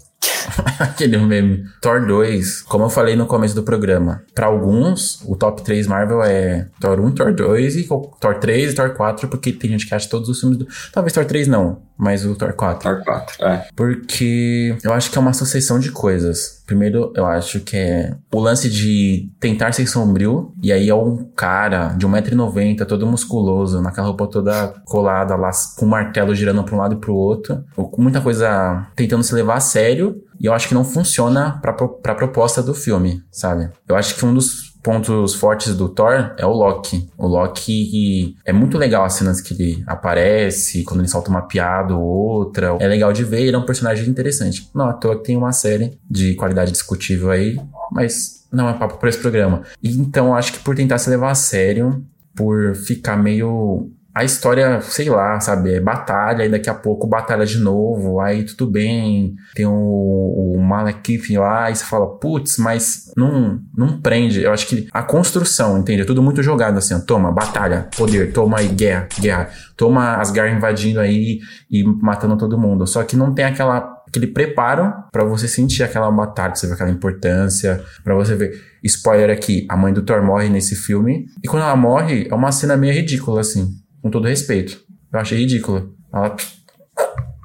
Aquele 0.78 1.18
meme. 1.18 1.64
Thor 1.80 2.06
2, 2.06 2.62
como 2.62 2.84
eu 2.84 2.90
falei 2.90 3.16
no 3.16 3.26
começo 3.26 3.54
do 3.54 3.62
programa, 3.62 4.22
para 4.34 4.46
alguns, 4.46 5.22
o 5.26 5.36
top 5.36 5.62
3 5.62 5.86
Marvel 5.86 6.22
é 6.22 6.68
Thor 6.80 7.00
1, 7.00 7.12
Thor 7.12 7.34
2 7.34 7.76
e 7.76 7.88
Thor 8.20 8.34
3 8.40 8.72
e 8.72 8.74
Thor 8.74 8.90
4, 8.94 9.28
porque 9.28 9.52
tem 9.52 9.70
gente 9.70 9.86
que 9.86 9.94
acha 9.94 10.08
todos 10.08 10.28
os 10.28 10.40
filmes 10.40 10.58
do. 10.58 10.66
Talvez 10.92 11.12
Thor 11.12 11.24
3 11.24 11.48
não, 11.48 11.82
mas 11.96 12.24
o 12.24 12.34
Thor 12.34 12.52
4. 12.52 12.82
Thor 12.90 13.04
4, 13.04 13.46
é. 13.46 13.68
Porque 13.74 14.76
eu 14.82 14.92
acho 14.92 15.10
que 15.10 15.18
é 15.18 15.20
uma 15.20 15.32
sucessão 15.32 15.78
de 15.78 15.90
coisas. 15.90 16.62
Primeiro, 16.66 17.12
eu 17.14 17.26
acho 17.26 17.60
que 17.60 17.76
é 17.76 18.16
o 18.32 18.40
lance 18.40 18.70
de 18.70 19.30
tentar 19.38 19.72
ser 19.72 19.86
sombrio, 19.86 20.52
e 20.62 20.72
aí 20.72 20.88
é 20.88 20.94
um 20.94 21.30
cara 21.36 21.88
de 21.88 22.06
1,90m, 22.06 22.86
todo 22.86 23.06
musculoso, 23.06 23.82
naquela 23.82 24.06
roupa 24.06 24.26
toda 24.26 24.74
colada 24.84 25.36
lá, 25.36 25.50
com 25.76 25.84
um 25.84 25.88
martelo 25.88 26.34
girando 26.34 26.64
pra 26.64 26.74
um 26.74 26.78
lado 26.78 26.94
e 26.94 26.98
pro 26.98 27.14
outro. 27.14 27.62
Com 27.74 28.02
muita 28.02 28.20
coisa 28.20 28.86
tentando 28.96 29.22
se 29.22 29.34
levar 29.34 29.56
a 29.56 29.60
sério, 29.60 30.22
e 30.40 30.46
eu 30.46 30.52
acho 30.52 30.68
que 30.68 30.74
não 30.74 30.84
funciona 30.84 31.58
pra, 31.60 31.72
pra 31.72 32.14
proposta 32.14 32.62
do 32.62 32.74
filme, 32.74 33.22
sabe? 33.30 33.70
Eu 33.88 33.96
acho 33.96 34.14
que 34.14 34.24
um 34.24 34.34
dos 34.34 34.74
pontos 34.84 35.34
fortes 35.34 35.74
do 35.74 35.88
Thor 35.88 36.34
é 36.38 36.44
o 36.44 36.52
Loki. 36.52 37.08
O 37.16 37.26
Loki 37.26 38.36
é 38.44 38.52
muito 38.52 38.76
legal 38.76 39.02
as 39.04 39.14
cenas 39.14 39.40
que 39.40 39.54
ele 39.54 39.82
aparece, 39.86 40.84
quando 40.84 41.00
ele 41.00 41.08
solta 41.08 41.30
uma 41.30 41.48
piada 41.48 41.96
ou 41.96 42.04
outra. 42.04 42.76
É 42.78 42.86
legal 42.86 43.10
de 43.12 43.24
ver, 43.24 43.40
ele 43.40 43.56
é 43.56 43.58
um 43.58 43.64
personagem 43.64 44.06
interessante. 44.06 44.68
Não 44.74 44.86
à 44.86 44.92
toa 44.92 45.16
que 45.16 45.24
tem 45.24 45.36
uma 45.36 45.52
série 45.52 45.98
de 46.08 46.34
qualidade 46.34 46.70
discutível 46.70 47.30
aí, 47.30 47.58
mas 47.90 48.46
não 48.52 48.68
é 48.68 48.74
papo 48.74 48.98
para 48.98 49.08
esse 49.08 49.18
programa. 49.18 49.62
Então 49.82 50.34
acho 50.34 50.52
que 50.52 50.58
por 50.58 50.76
tentar 50.76 50.98
se 50.98 51.08
levar 51.08 51.30
a 51.30 51.34
sério, 51.34 52.04
por 52.36 52.74
ficar 52.74 53.16
meio 53.16 53.90
a 54.14 54.22
história, 54.22 54.80
sei 54.80 55.10
lá, 55.10 55.40
sabe, 55.40 55.74
é 55.74 55.80
batalha, 55.80 56.44
e 56.44 56.48
daqui 56.48 56.70
a 56.70 56.74
pouco 56.74 57.04
batalha 57.04 57.44
de 57.44 57.58
novo, 57.58 58.20
aí 58.20 58.44
tudo 58.44 58.70
bem, 58.70 59.34
tem 59.56 59.66
o, 59.66 59.72
o 59.72 60.60
Malekith 60.62 61.36
lá, 61.36 61.68
e 61.68 61.74
você 61.74 61.84
fala, 61.84 62.06
putz, 62.18 62.56
mas 62.58 63.12
não, 63.16 63.60
não 63.76 64.00
prende. 64.00 64.40
Eu 64.40 64.52
acho 64.52 64.68
que 64.68 64.86
a 64.92 65.02
construção, 65.02 65.78
entende? 65.78 66.02
É 66.02 66.04
tudo 66.04 66.22
muito 66.22 66.44
jogado 66.44 66.78
assim, 66.78 66.94
ó, 66.94 67.00
toma, 67.00 67.32
batalha, 67.32 67.88
poder, 67.96 68.32
toma 68.32 68.60
aí, 68.60 68.68
guerra, 68.68 69.08
guerra, 69.18 69.50
toma 69.76 70.16
as 70.18 70.30
garras 70.30 70.56
invadindo 70.56 71.00
aí 71.00 71.40
e 71.68 71.82
matando 71.82 72.38
todo 72.38 72.56
mundo. 72.56 72.86
Só 72.86 73.02
que 73.02 73.16
não 73.16 73.34
tem 73.34 73.44
aquela 73.44 73.92
aquele 74.06 74.28
preparo 74.28 74.92
para 75.10 75.24
você 75.24 75.48
sentir 75.48 75.82
aquela 75.82 76.08
batalha, 76.08 76.54
você 76.54 76.68
ver 76.68 76.74
aquela 76.74 76.90
importância, 76.90 77.82
para 78.04 78.14
você 78.14 78.36
ver. 78.36 78.74
Spoiler 78.84 79.30
aqui, 79.30 79.66
a 79.68 79.76
mãe 79.76 79.92
do 79.92 80.02
Thor 80.02 80.22
morre 80.22 80.48
nesse 80.48 80.76
filme, 80.76 81.26
e 81.42 81.48
quando 81.48 81.62
ela 81.62 81.74
morre, 81.74 82.28
é 82.30 82.34
uma 82.34 82.52
cena 82.52 82.76
meio 82.76 82.92
ridícula, 82.92 83.40
assim 83.40 83.82
com 84.04 84.10
todo 84.10 84.28
respeito. 84.28 84.84
Eu 85.10 85.18
achei 85.18 85.38
ridícula. 85.38 85.88
Ela 86.12 86.36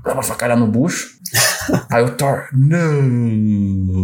dá 0.04 0.13
uma 0.13 0.22
facada 0.22 0.58
no 0.58 0.68
bucho. 0.68 1.18
Aí 1.89 2.04
o 2.04 2.18
Thor, 2.18 2.50
não. 2.51 4.04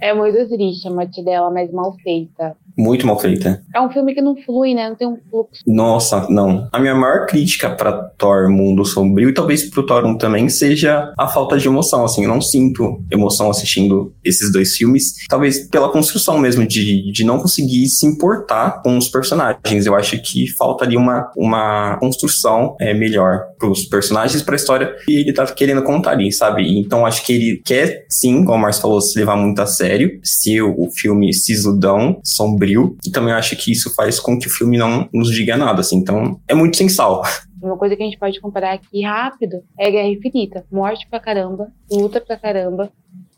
É 0.00 0.12
muito 0.12 0.48
triste 0.48 0.88
a 0.88 0.90
morte 0.90 1.22
dela, 1.24 1.52
mas 1.52 1.70
mal 1.70 1.96
feita. 2.02 2.56
Muito 2.76 3.06
mal 3.06 3.18
feita. 3.18 3.62
É 3.74 3.80
um 3.80 3.90
filme 3.90 4.14
que 4.14 4.22
não 4.22 4.36
flui, 4.36 4.74
né? 4.74 4.88
Não 4.88 4.96
tem 4.96 5.08
um 5.08 5.18
fluxo. 5.30 5.62
Nossa, 5.66 6.26
não. 6.28 6.68
A 6.72 6.78
minha 6.78 6.94
maior 6.94 7.26
crítica 7.26 7.70
para 7.70 7.92
Thor 7.92 8.50
Mundo 8.50 8.84
Sombrio 8.84 9.28
e 9.28 9.34
talvez 9.34 9.68
pro 9.68 9.84
Thor 9.84 10.04
1 10.04 10.18
também 10.18 10.48
seja 10.48 11.12
a 11.18 11.28
falta 11.28 11.58
de 11.58 11.66
emoção, 11.66 12.04
assim. 12.04 12.22
Eu 12.22 12.28
não 12.28 12.40
sinto 12.40 13.02
emoção 13.10 13.50
assistindo 13.50 14.14
esses 14.24 14.52
dois 14.52 14.76
filmes. 14.76 15.12
Talvez 15.28 15.68
pela 15.68 15.90
construção 15.90 16.38
mesmo, 16.38 16.66
de, 16.66 17.12
de 17.12 17.24
não 17.24 17.38
conseguir 17.38 17.86
se 17.88 18.06
importar 18.06 18.82
com 18.82 18.96
os 18.96 19.08
personagens. 19.08 19.86
Eu 19.86 19.94
acho 19.94 20.20
que 20.22 20.50
falta 20.56 20.84
ali 20.84 20.96
uma, 20.96 21.30
uma 21.36 21.96
construção 21.98 22.76
é, 22.80 22.94
melhor 22.94 23.40
pros 23.58 23.84
personagens, 23.84 24.42
pra 24.42 24.56
história 24.56 24.94
que 25.04 25.20
ele 25.20 25.32
tá 25.32 25.46
querendo 25.46 25.82
contar 25.82 26.12
ali, 26.12 26.32
sabe? 26.32 26.78
Então 26.78 27.06
acho 27.06 27.24
que 27.24 27.32
ele 27.32 27.62
quer, 27.64 28.06
sim, 28.08 28.44
como 28.44 28.56
o 28.56 28.60
Marcio 28.60 28.82
falou, 28.82 29.00
se 29.00 29.18
levar 29.18 29.36
muito 29.36 29.60
a 29.60 29.66
sério. 29.66 30.20
Se 30.22 30.60
o, 30.60 30.74
o 30.78 30.90
filme 30.90 31.32
sisudão, 31.32 32.20
sombrio, 32.24 32.61
e 32.64 33.10
também 33.10 33.32
acho 33.34 33.56
que 33.56 33.72
isso 33.72 33.94
faz 33.94 34.18
com 34.18 34.38
que 34.38 34.46
o 34.46 34.50
filme 34.50 34.78
não 34.78 35.08
nos 35.12 35.30
diga 35.30 35.56
nada, 35.56 35.80
assim, 35.80 35.96
então 35.96 36.40
é 36.48 36.54
muito 36.54 36.76
sem 36.76 36.88
sal. 36.88 37.22
Uma 37.62 37.76
coisa 37.76 37.94
que 37.94 38.02
a 38.02 38.06
gente 38.06 38.18
pode 38.18 38.40
comparar 38.40 38.72
aqui 38.72 39.02
rápido 39.02 39.62
é 39.78 39.90
Guerra 39.90 40.08
Infinita. 40.08 40.64
Morte 40.70 41.06
pra 41.08 41.20
caramba, 41.20 41.68
luta 41.90 42.20
pra 42.20 42.36
caramba, 42.36 42.90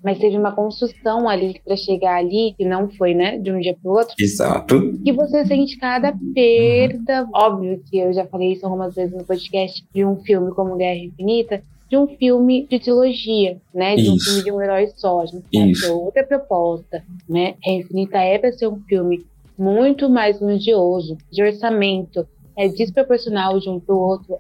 mas 0.03 0.19
teve 0.19 0.37
uma 0.37 0.53
construção 0.53 1.29
ali 1.29 1.61
para 1.65 1.77
chegar 1.77 2.17
ali, 2.17 2.55
que 2.57 2.65
não 2.65 2.91
foi, 2.91 3.15
né, 3.15 3.39
de 3.39 3.51
um 3.51 3.59
dia 3.59 3.77
pro 3.83 3.93
outro. 3.93 4.15
Exato. 4.19 4.99
Que 5.03 5.13
você 5.13 5.47
sente 5.47 5.79
cada 5.79 6.15
perda. 6.35 7.27
Óbvio 7.35 7.83
que 7.91 7.99
eu 7.99 8.13
já 8.13 8.27
falei 8.27 8.53
isso 8.53 8.67
algumas 8.67 8.95
vezes 8.95 9.17
no 9.17 9.25
podcast 9.25 9.83
de 9.95 10.05
um 10.05 10.17
filme 10.17 10.53
como 10.53 10.77
Guerra 10.77 10.97
Infinita, 10.97 11.63
de 11.95 11.99
um 11.99 12.09
filme 12.09 12.67
de 12.67 12.81
trilogia, 12.81 13.61
né? 13.73 13.95
De 13.95 14.11
um 14.11 14.17
Isso. 14.17 14.25
filme 14.25 14.43
de 14.43 14.51
um 14.51 14.61
herói 14.61 14.89
só. 14.97 15.21
A 15.21 15.27
gente 15.27 15.45
Isso. 15.53 15.87
tem 15.87 15.91
outra 15.93 16.27
proposta, 16.27 17.05
né? 17.29 17.55
Guerra 17.63 17.77
Infinita 17.77 18.19
é 18.19 18.39
para 18.39 18.53
ser 18.53 18.67
um 18.67 18.81
filme 18.81 19.25
muito 19.57 20.11
mais 20.11 20.41
grandioso, 20.41 21.17
de 21.31 21.43
orçamento, 21.45 22.27
é 22.57 22.67
desproporcional 22.69 23.61
de 23.61 23.71
um 23.71 23.79
pro 23.79 23.97
outro. 23.97 24.39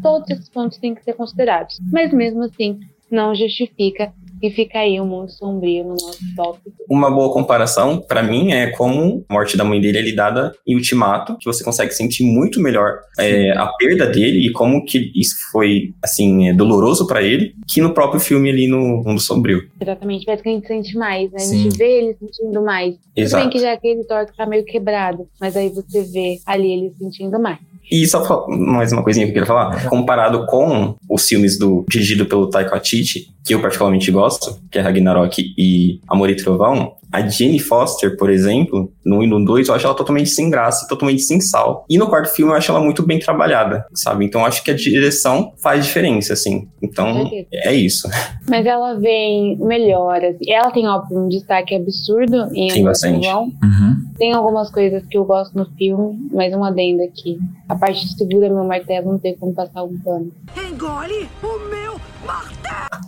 Todos 0.00 0.30
esses 0.30 0.48
pontos 0.48 0.78
têm 0.78 0.94
que 0.94 1.02
ser 1.02 1.14
considerados. 1.14 1.80
Mas 1.92 2.12
mesmo 2.12 2.44
assim, 2.44 2.78
não 3.10 3.34
justifica 3.34 4.12
e 4.42 4.50
fica 4.50 4.80
aí 4.80 5.00
um 5.00 5.06
mundo 5.06 5.30
sombrio 5.30 5.84
no 5.84 5.90
nosso 5.90 6.18
top. 6.34 6.58
Uma 6.90 7.10
boa 7.10 7.32
comparação, 7.32 8.00
pra 8.00 8.22
mim, 8.22 8.52
é 8.52 8.68
como 8.72 9.24
a 9.28 9.32
morte 9.32 9.56
da 9.56 9.64
mãe 9.64 9.80
dele 9.80 9.98
é 9.98 10.02
lidada 10.02 10.52
em 10.66 10.74
Ultimato, 10.74 11.36
que 11.38 11.46
você 11.46 11.62
consegue 11.62 11.92
sentir 11.92 12.24
muito 12.24 12.60
melhor 12.60 12.98
é, 13.18 13.52
a 13.52 13.66
perda 13.78 14.06
dele 14.06 14.46
e 14.46 14.52
como 14.52 14.84
que 14.84 15.12
isso 15.14 15.36
foi, 15.52 15.94
assim, 16.02 16.48
é, 16.48 16.52
doloroso 16.52 17.06
pra 17.06 17.22
ele, 17.22 17.54
que 17.68 17.80
no 17.80 17.94
próprio 17.94 18.20
filme 18.20 18.50
ali 18.50 18.66
no 18.66 19.02
Mundo 19.04 19.20
Sombrio. 19.20 19.68
Exatamente, 19.80 20.26
parece 20.26 20.42
que 20.42 20.48
a 20.48 20.52
gente 20.52 20.66
sente 20.66 20.96
mais, 20.96 21.30
né? 21.30 21.36
A 21.36 21.40
Sim. 21.40 21.62
gente 21.62 21.78
vê 21.78 21.98
ele 21.98 22.16
sentindo 22.18 22.62
mais. 22.62 22.94
Tudo 22.94 23.14
bem 23.14 23.24
Exato. 23.24 23.50
que 23.50 23.58
já 23.58 23.72
aquele 23.72 24.04
Thor 24.04 24.26
que 24.26 24.36
tá 24.36 24.44
meio 24.46 24.64
quebrado, 24.64 25.28
mas 25.40 25.56
aí 25.56 25.68
você 25.68 26.02
vê 26.02 26.38
ali 26.46 26.72
ele 26.72 26.92
sentindo 26.98 27.38
mais. 27.38 27.58
E 27.90 28.06
só 28.06 28.46
mais 28.48 28.92
uma 28.92 29.02
coisinha 29.02 29.26
que 29.26 29.30
eu 29.30 29.34
queria 29.34 29.46
falar. 29.46 29.88
Comparado 29.88 30.46
com 30.46 30.94
os 31.08 31.26
filmes 31.26 31.58
do 31.58 31.84
dirigido 31.88 32.26
pelo 32.26 32.48
Taika 32.48 32.70
Waititi, 32.70 33.32
que 33.44 33.54
eu 33.54 33.60
particularmente 33.60 34.10
gosto, 34.10 34.58
que 34.70 34.78
é 34.78 34.82
Ragnarok 34.82 35.42
e 35.58 36.00
Amor 36.08 36.30
e 36.30 36.36
Trovão, 36.36 36.94
a 37.12 37.20
Jane 37.20 37.58
Foster, 37.58 38.16
por 38.16 38.30
exemplo, 38.30 38.90
no 39.04 39.18
1 39.18 39.22
e 39.22 39.26
no 39.26 39.44
2, 39.44 39.68
eu 39.68 39.74
acho 39.74 39.84
ela 39.84 39.94
totalmente 39.94 40.30
sem 40.30 40.48
graça, 40.48 40.88
totalmente 40.88 41.20
sem 41.20 41.40
sal. 41.42 41.84
E 41.88 41.98
no 41.98 42.06
quarto 42.08 42.34
filme 42.34 42.50
eu 42.50 42.56
acho 42.56 42.70
ela 42.70 42.80
muito 42.80 43.02
bem 43.02 43.18
trabalhada, 43.18 43.84
sabe? 43.92 44.24
Então 44.24 44.40
eu 44.40 44.46
acho 44.46 44.64
que 44.64 44.70
a 44.70 44.74
direção 44.74 45.52
faz 45.62 45.84
diferença, 45.84 46.32
assim. 46.32 46.68
Então 46.80 47.30
é 47.52 47.74
isso. 47.74 48.08
Mas 48.48 48.64
ela 48.64 48.94
vem 48.94 49.58
melhoras. 49.58 50.36
E 50.40 50.50
ela 50.50 50.70
tem, 50.70 50.88
óbvio, 50.88 51.18
um 51.18 51.28
destaque 51.28 51.74
absurdo 51.74 52.48
em 52.54 52.68
Tem 52.68 52.82
bastante. 52.82 53.20
Trovão. 53.20 53.42
Uhum. 53.62 53.81
Tem 54.22 54.32
algumas 54.32 54.70
coisas 54.70 55.04
que 55.04 55.18
eu 55.18 55.24
gosto 55.24 55.52
no 55.58 55.66
filme, 55.72 56.28
mas 56.30 56.54
um 56.54 56.62
adendo 56.62 57.02
aqui. 57.02 57.40
A 57.68 57.74
parte 57.74 58.06
de 58.06 58.16
segura 58.16 58.48
meu 58.48 58.62
martelo 58.62 59.10
não 59.10 59.18
tem 59.18 59.36
como 59.36 59.52
passar 59.52 59.82
um 59.82 59.98
pano. 59.98 60.30
Engole 60.56 61.28
o 61.42 61.68
meu 61.68 62.00
martelo! 62.24 63.02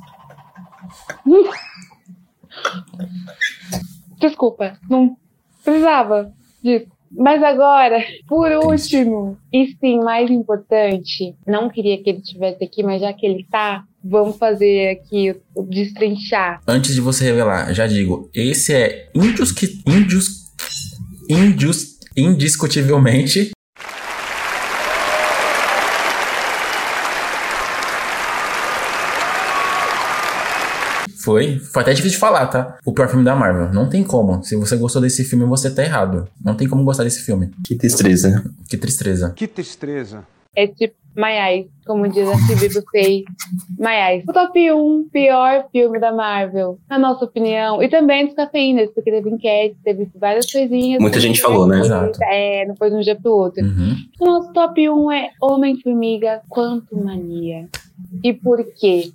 Desculpa, 4.19 4.77
não 4.91 5.17
precisava 5.63 6.33
disso. 6.61 6.89
Mas 7.13 7.41
agora, 7.45 8.05
por 8.27 8.51
último, 8.51 9.39
e 9.53 9.69
sim, 9.79 10.01
mais 10.01 10.29
importante, 10.29 11.37
não 11.47 11.71
queria 11.71 12.03
que 12.03 12.11
ele 12.11 12.19
estivesse 12.19 12.65
aqui, 12.65 12.83
mas 12.83 13.01
já 13.01 13.13
que 13.13 13.25
ele 13.25 13.47
tá, 13.49 13.85
vamos 14.03 14.37
fazer 14.37 14.99
aqui 14.99 15.33
o 15.55 15.63
destrinchar. 15.63 16.61
Antes 16.67 16.93
de 16.93 17.01
você 17.01 17.23
revelar, 17.23 17.73
já 17.73 17.87
digo, 17.87 18.29
esse 18.35 18.75
é 18.75 19.11
indus 19.15 19.53
que 19.53 19.81
índios 19.87 20.44
índios 21.29 21.99
indiscutivelmente 22.17 23.51
Foi. 31.25 31.59
Foi 31.59 31.81
até 31.81 31.95
difícil 31.95 32.17
de 32.17 32.21
falar, 32.21 32.47
tá? 32.49 32.77
O 32.85 32.93
pior 32.93 33.09
filme 33.09 33.25
da 33.25 33.35
Marvel. 33.35 33.73
Não 33.73 33.89
tem 33.89 34.05
como. 34.05 34.45
Se 34.45 34.55
você 34.57 34.77
gostou 34.77 35.01
desse 35.01 35.25
filme, 35.25 35.47
você 35.47 35.71
tá 35.71 35.83
errado. 35.83 36.29
Não 36.45 36.55
tem 36.55 36.69
como 36.69 36.85
gostar 36.85 37.03
desse 37.05 37.23
filme. 37.23 37.51
Que 37.67 37.75
tristeza. 37.77 38.45
Que 38.69 38.77
tristeza. 38.77 39.31
Que 39.31 39.47
tristeza. 39.49 40.23
É 40.55 40.67
tipo, 40.67 40.95
My 41.17 41.33
Eyes, 41.33 41.67
como 41.87 42.09
diz 42.09 42.29
a 42.29 42.37
Phoebe 42.39 42.75
Buffet. 42.75 43.25
My 43.79 43.95
Eyes. 43.95 44.25
O 44.29 44.33
top 44.33 44.73
1 44.73 45.09
pior 45.13 45.67
filme 45.71 46.01
da 46.01 46.13
Marvel, 46.13 46.79
na 46.89 46.99
nossa 46.99 47.25
opinião. 47.25 47.83
E 47.83 47.89
também 47.89 48.27
dos 48.27 48.35
cafeínas, 48.35 48.91
porque 48.93 49.11
teve 49.11 49.31
enquete, 49.31 49.77
teve 49.85 50.09
várias 50.17 50.51
coisinhas. 50.51 51.01
Muita 51.01 51.21
gente 51.21 51.41
falou, 51.41 51.67
né? 51.67 51.81
Exato. 51.81 52.19
É, 52.25 52.67
não 52.67 52.75
foi 52.77 52.91
de 52.91 52.97
um 52.97 53.01
dia 53.01 53.15
pro 53.15 53.33
outro. 53.33 53.65
Uhum. 53.65 53.95
O 54.21 54.27
nosso 54.27 54.53
top 54.53 54.89
1 54.89 55.13
é 55.13 55.31
Homem-Formiga 55.41 56.43
Quanto 56.49 56.97
Mania. 56.97 57.69
E 58.23 58.33
por 58.33 58.65
quê? 58.75 59.13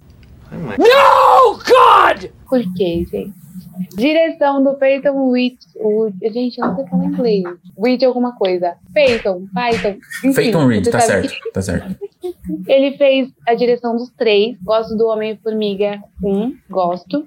No, 0.52 1.54
God! 1.54 2.30
Por 2.50 2.62
quê, 2.76 3.06
gente? 3.12 3.49
Direção 3.96 4.64
do 4.64 4.76
Peyton 4.76 5.30
Witch. 5.30 5.62
O, 5.76 6.10
gente, 6.32 6.60
eu 6.60 6.68
não 6.68 6.76
sei 6.76 6.86
falar 6.88 7.06
inglês. 7.06 7.44
Witch 7.78 8.04
alguma 8.04 8.36
coisa. 8.36 8.76
Peyton, 8.94 9.46
Python. 9.54 9.98
Enfim, 10.24 10.34
Peyton 10.34 10.66
Reed, 10.68 10.86
tá 10.90 11.00
sabe 11.00 11.28
certo. 11.28 11.52
Tá 11.54 11.62
certo. 11.62 11.96
Ele 12.68 12.98
fez 12.98 13.30
a 13.48 13.54
direção 13.54 13.96
dos 13.96 14.10
três. 14.12 14.58
Gosto 14.62 14.96
do 14.96 15.08
Homem-Formiga 15.08 16.02
1. 16.24 16.54
Gosto. 16.70 17.26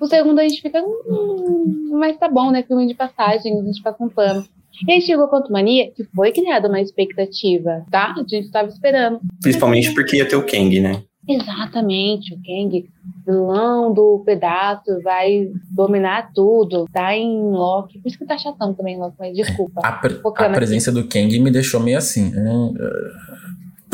O 0.00 0.06
segundo 0.06 0.38
a 0.38 0.42
gente 0.42 0.62
fica. 0.62 0.80
Hum, 0.82 1.90
mas 1.92 2.16
tá 2.16 2.28
bom, 2.28 2.50
né? 2.50 2.62
Filme 2.62 2.86
de 2.86 2.94
passagem, 2.94 3.58
a 3.58 3.62
gente 3.62 3.82
passa 3.82 4.02
um 4.02 4.08
pano. 4.08 4.44
E 4.88 4.92
aí 4.92 5.00
chegou 5.00 5.28
Quanto 5.28 5.52
Mania, 5.52 5.90
que 5.92 6.04
foi 6.04 6.32
criada 6.32 6.68
uma 6.68 6.80
expectativa, 6.80 7.84
tá? 7.90 8.14
A 8.16 8.24
gente 8.26 8.50
tava 8.50 8.68
esperando. 8.68 9.20
Principalmente 9.40 9.94
porque 9.94 10.16
ia 10.16 10.28
ter 10.28 10.36
o 10.36 10.44
Kang, 10.44 10.80
né? 10.80 11.02
Exatamente, 11.26 12.34
o 12.34 12.36
Kang, 12.36 12.88
vilão 13.26 13.92
do 13.94 14.22
pedaço, 14.26 15.00
vai 15.02 15.50
dominar 15.74 16.30
tudo. 16.34 16.86
Tá 16.92 17.16
em 17.16 17.50
Loki. 17.50 17.98
Por 17.98 18.08
isso 18.08 18.18
que 18.18 18.26
tá 18.26 18.36
chatão 18.36 18.74
também, 18.74 18.98
Loki, 18.98 19.16
mas 19.18 19.34
desculpa. 19.34 19.80
A, 19.82 19.92
pre- 19.92 20.20
a 20.36 20.50
presença 20.50 20.92
do 20.92 21.08
Kang 21.08 21.38
me 21.38 21.50
deixou 21.50 21.80
meio 21.80 21.96
assim. 21.98 22.32
hum, 22.36 22.74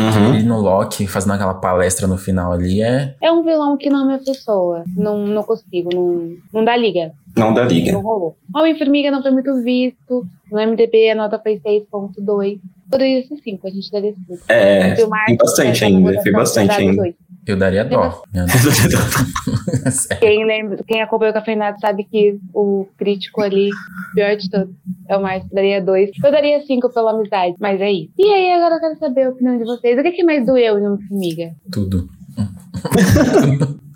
Uhum. 0.00 0.35
Ele 0.35 0.42
no 0.45 0.61
Loki, 0.61 1.07
fazendo 1.07 1.35
aquela 1.35 1.54
palestra 1.54 2.07
no 2.07 2.16
final 2.16 2.52
ali, 2.52 2.83
é. 2.83 3.14
É 3.21 3.30
um 3.30 3.42
vilão 3.42 3.76
que 3.76 3.90
não 3.90 4.02
é 4.02 4.07
minha 4.07 4.19
pessoa. 4.19 4.85
Não, 4.97 5.26
não 5.26 5.42
consigo, 5.42 5.90
não, 5.95 6.37
não 6.52 6.64
dá 6.64 6.76
liga. 6.76 7.12
Não 7.37 7.52
dá 7.54 7.62
Não 7.62 7.71
liga. 7.71 7.97
rolou. 7.97 8.37
Homem-Formiga 8.54 9.11
não 9.11 9.23
foi 9.23 9.30
muito 9.30 9.62
visto. 9.62 10.26
No 10.50 10.59
MDB 10.61 11.11
a 11.11 11.14
nota 11.14 11.38
foi 11.38 11.59
6.2. 11.59 12.59
Poderia 12.90 13.25
ser 13.26 13.37
5, 13.37 13.66
a 13.66 13.71
gente 13.71 13.90
daria 13.90 14.14
5. 14.28 14.40
É, 14.49 14.95
tem 14.95 15.37
bastante 15.37 15.85
ainda, 15.85 16.23
foi 16.23 16.33
bastante 16.33 16.73
ainda. 16.73 17.14
Eu 17.47 17.56
daria 17.56 17.85
dó. 17.85 18.23
Deus. 18.30 18.50
Sério. 19.94 20.20
Quem, 20.20 20.44
lembra, 20.44 20.85
quem 20.87 21.02
acompanha 21.02 21.30
o 21.30 21.35
Cafeinado 21.35 21.80
sabe 21.80 22.04
que 22.04 22.38
o 22.54 22.87
crítico 22.97 23.40
ali, 23.40 23.70
pior 24.14 24.37
de 24.37 24.50
todos, 24.50 24.75
é 25.09 25.16
o 25.16 25.23
Márcio, 25.23 25.49
daria 25.52 25.80
2. 25.82 26.11
Eu 26.23 26.30
daria 26.30 26.61
5 26.61 26.92
pela 26.92 27.12
amizade, 27.12 27.54
mas 27.59 27.80
é 27.80 27.90
isso. 27.90 28.12
E 28.18 28.26
aí, 28.26 28.52
agora 28.52 28.76
eu 28.76 28.80
quero 28.80 28.99
saber 28.99 29.25
a 29.25 29.30
opinião 29.30 29.59
de 29.59 29.64
vocês. 29.64 29.99
O 29.99 30.02
que, 30.02 30.12
que 30.12 30.25
mais 30.25 30.44
doeu 30.44 30.78
em 30.78 30.87
Homem-Formiga? 30.87 31.54
Tudo. 31.73 32.09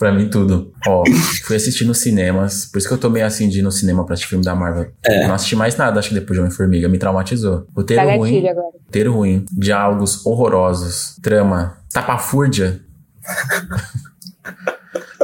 pra 0.00 0.10
mim, 0.12 0.28
tudo. 0.28 0.72
Ó, 0.88 1.04
fui 1.44 1.54
assistir 1.54 1.84
nos 1.84 1.98
cinemas. 1.98 2.64
Por 2.64 2.78
isso 2.78 2.88
que 2.88 2.94
eu 2.94 2.98
tô 2.98 3.10
meio 3.10 3.26
assim 3.26 3.48
de 3.48 3.58
ir 3.58 3.62
no 3.62 3.70
cinema 3.70 4.04
pra 4.04 4.14
assistir 4.14 4.30
filme 4.30 4.44
da 4.44 4.54
Marvel. 4.54 4.90
É. 5.04 5.28
Não 5.28 5.34
assisti 5.34 5.54
mais 5.54 5.76
nada, 5.76 6.00
acho 6.00 6.08
que 6.08 6.14
depois 6.14 6.36
de 6.36 6.40
Homem-Formiga. 6.40 6.88
Me 6.88 6.98
traumatizou. 6.98 7.66
Roteiro 7.76 8.02
ruim. 8.16 8.32
gatilho 8.32 8.50
agora. 8.50 8.66
Roteiro 8.86 9.12
ruim. 9.12 9.44
Diálogos 9.52 10.24
horrorosos. 10.26 11.16
Trama. 11.22 11.76
Tapafúrdia. 11.92 12.80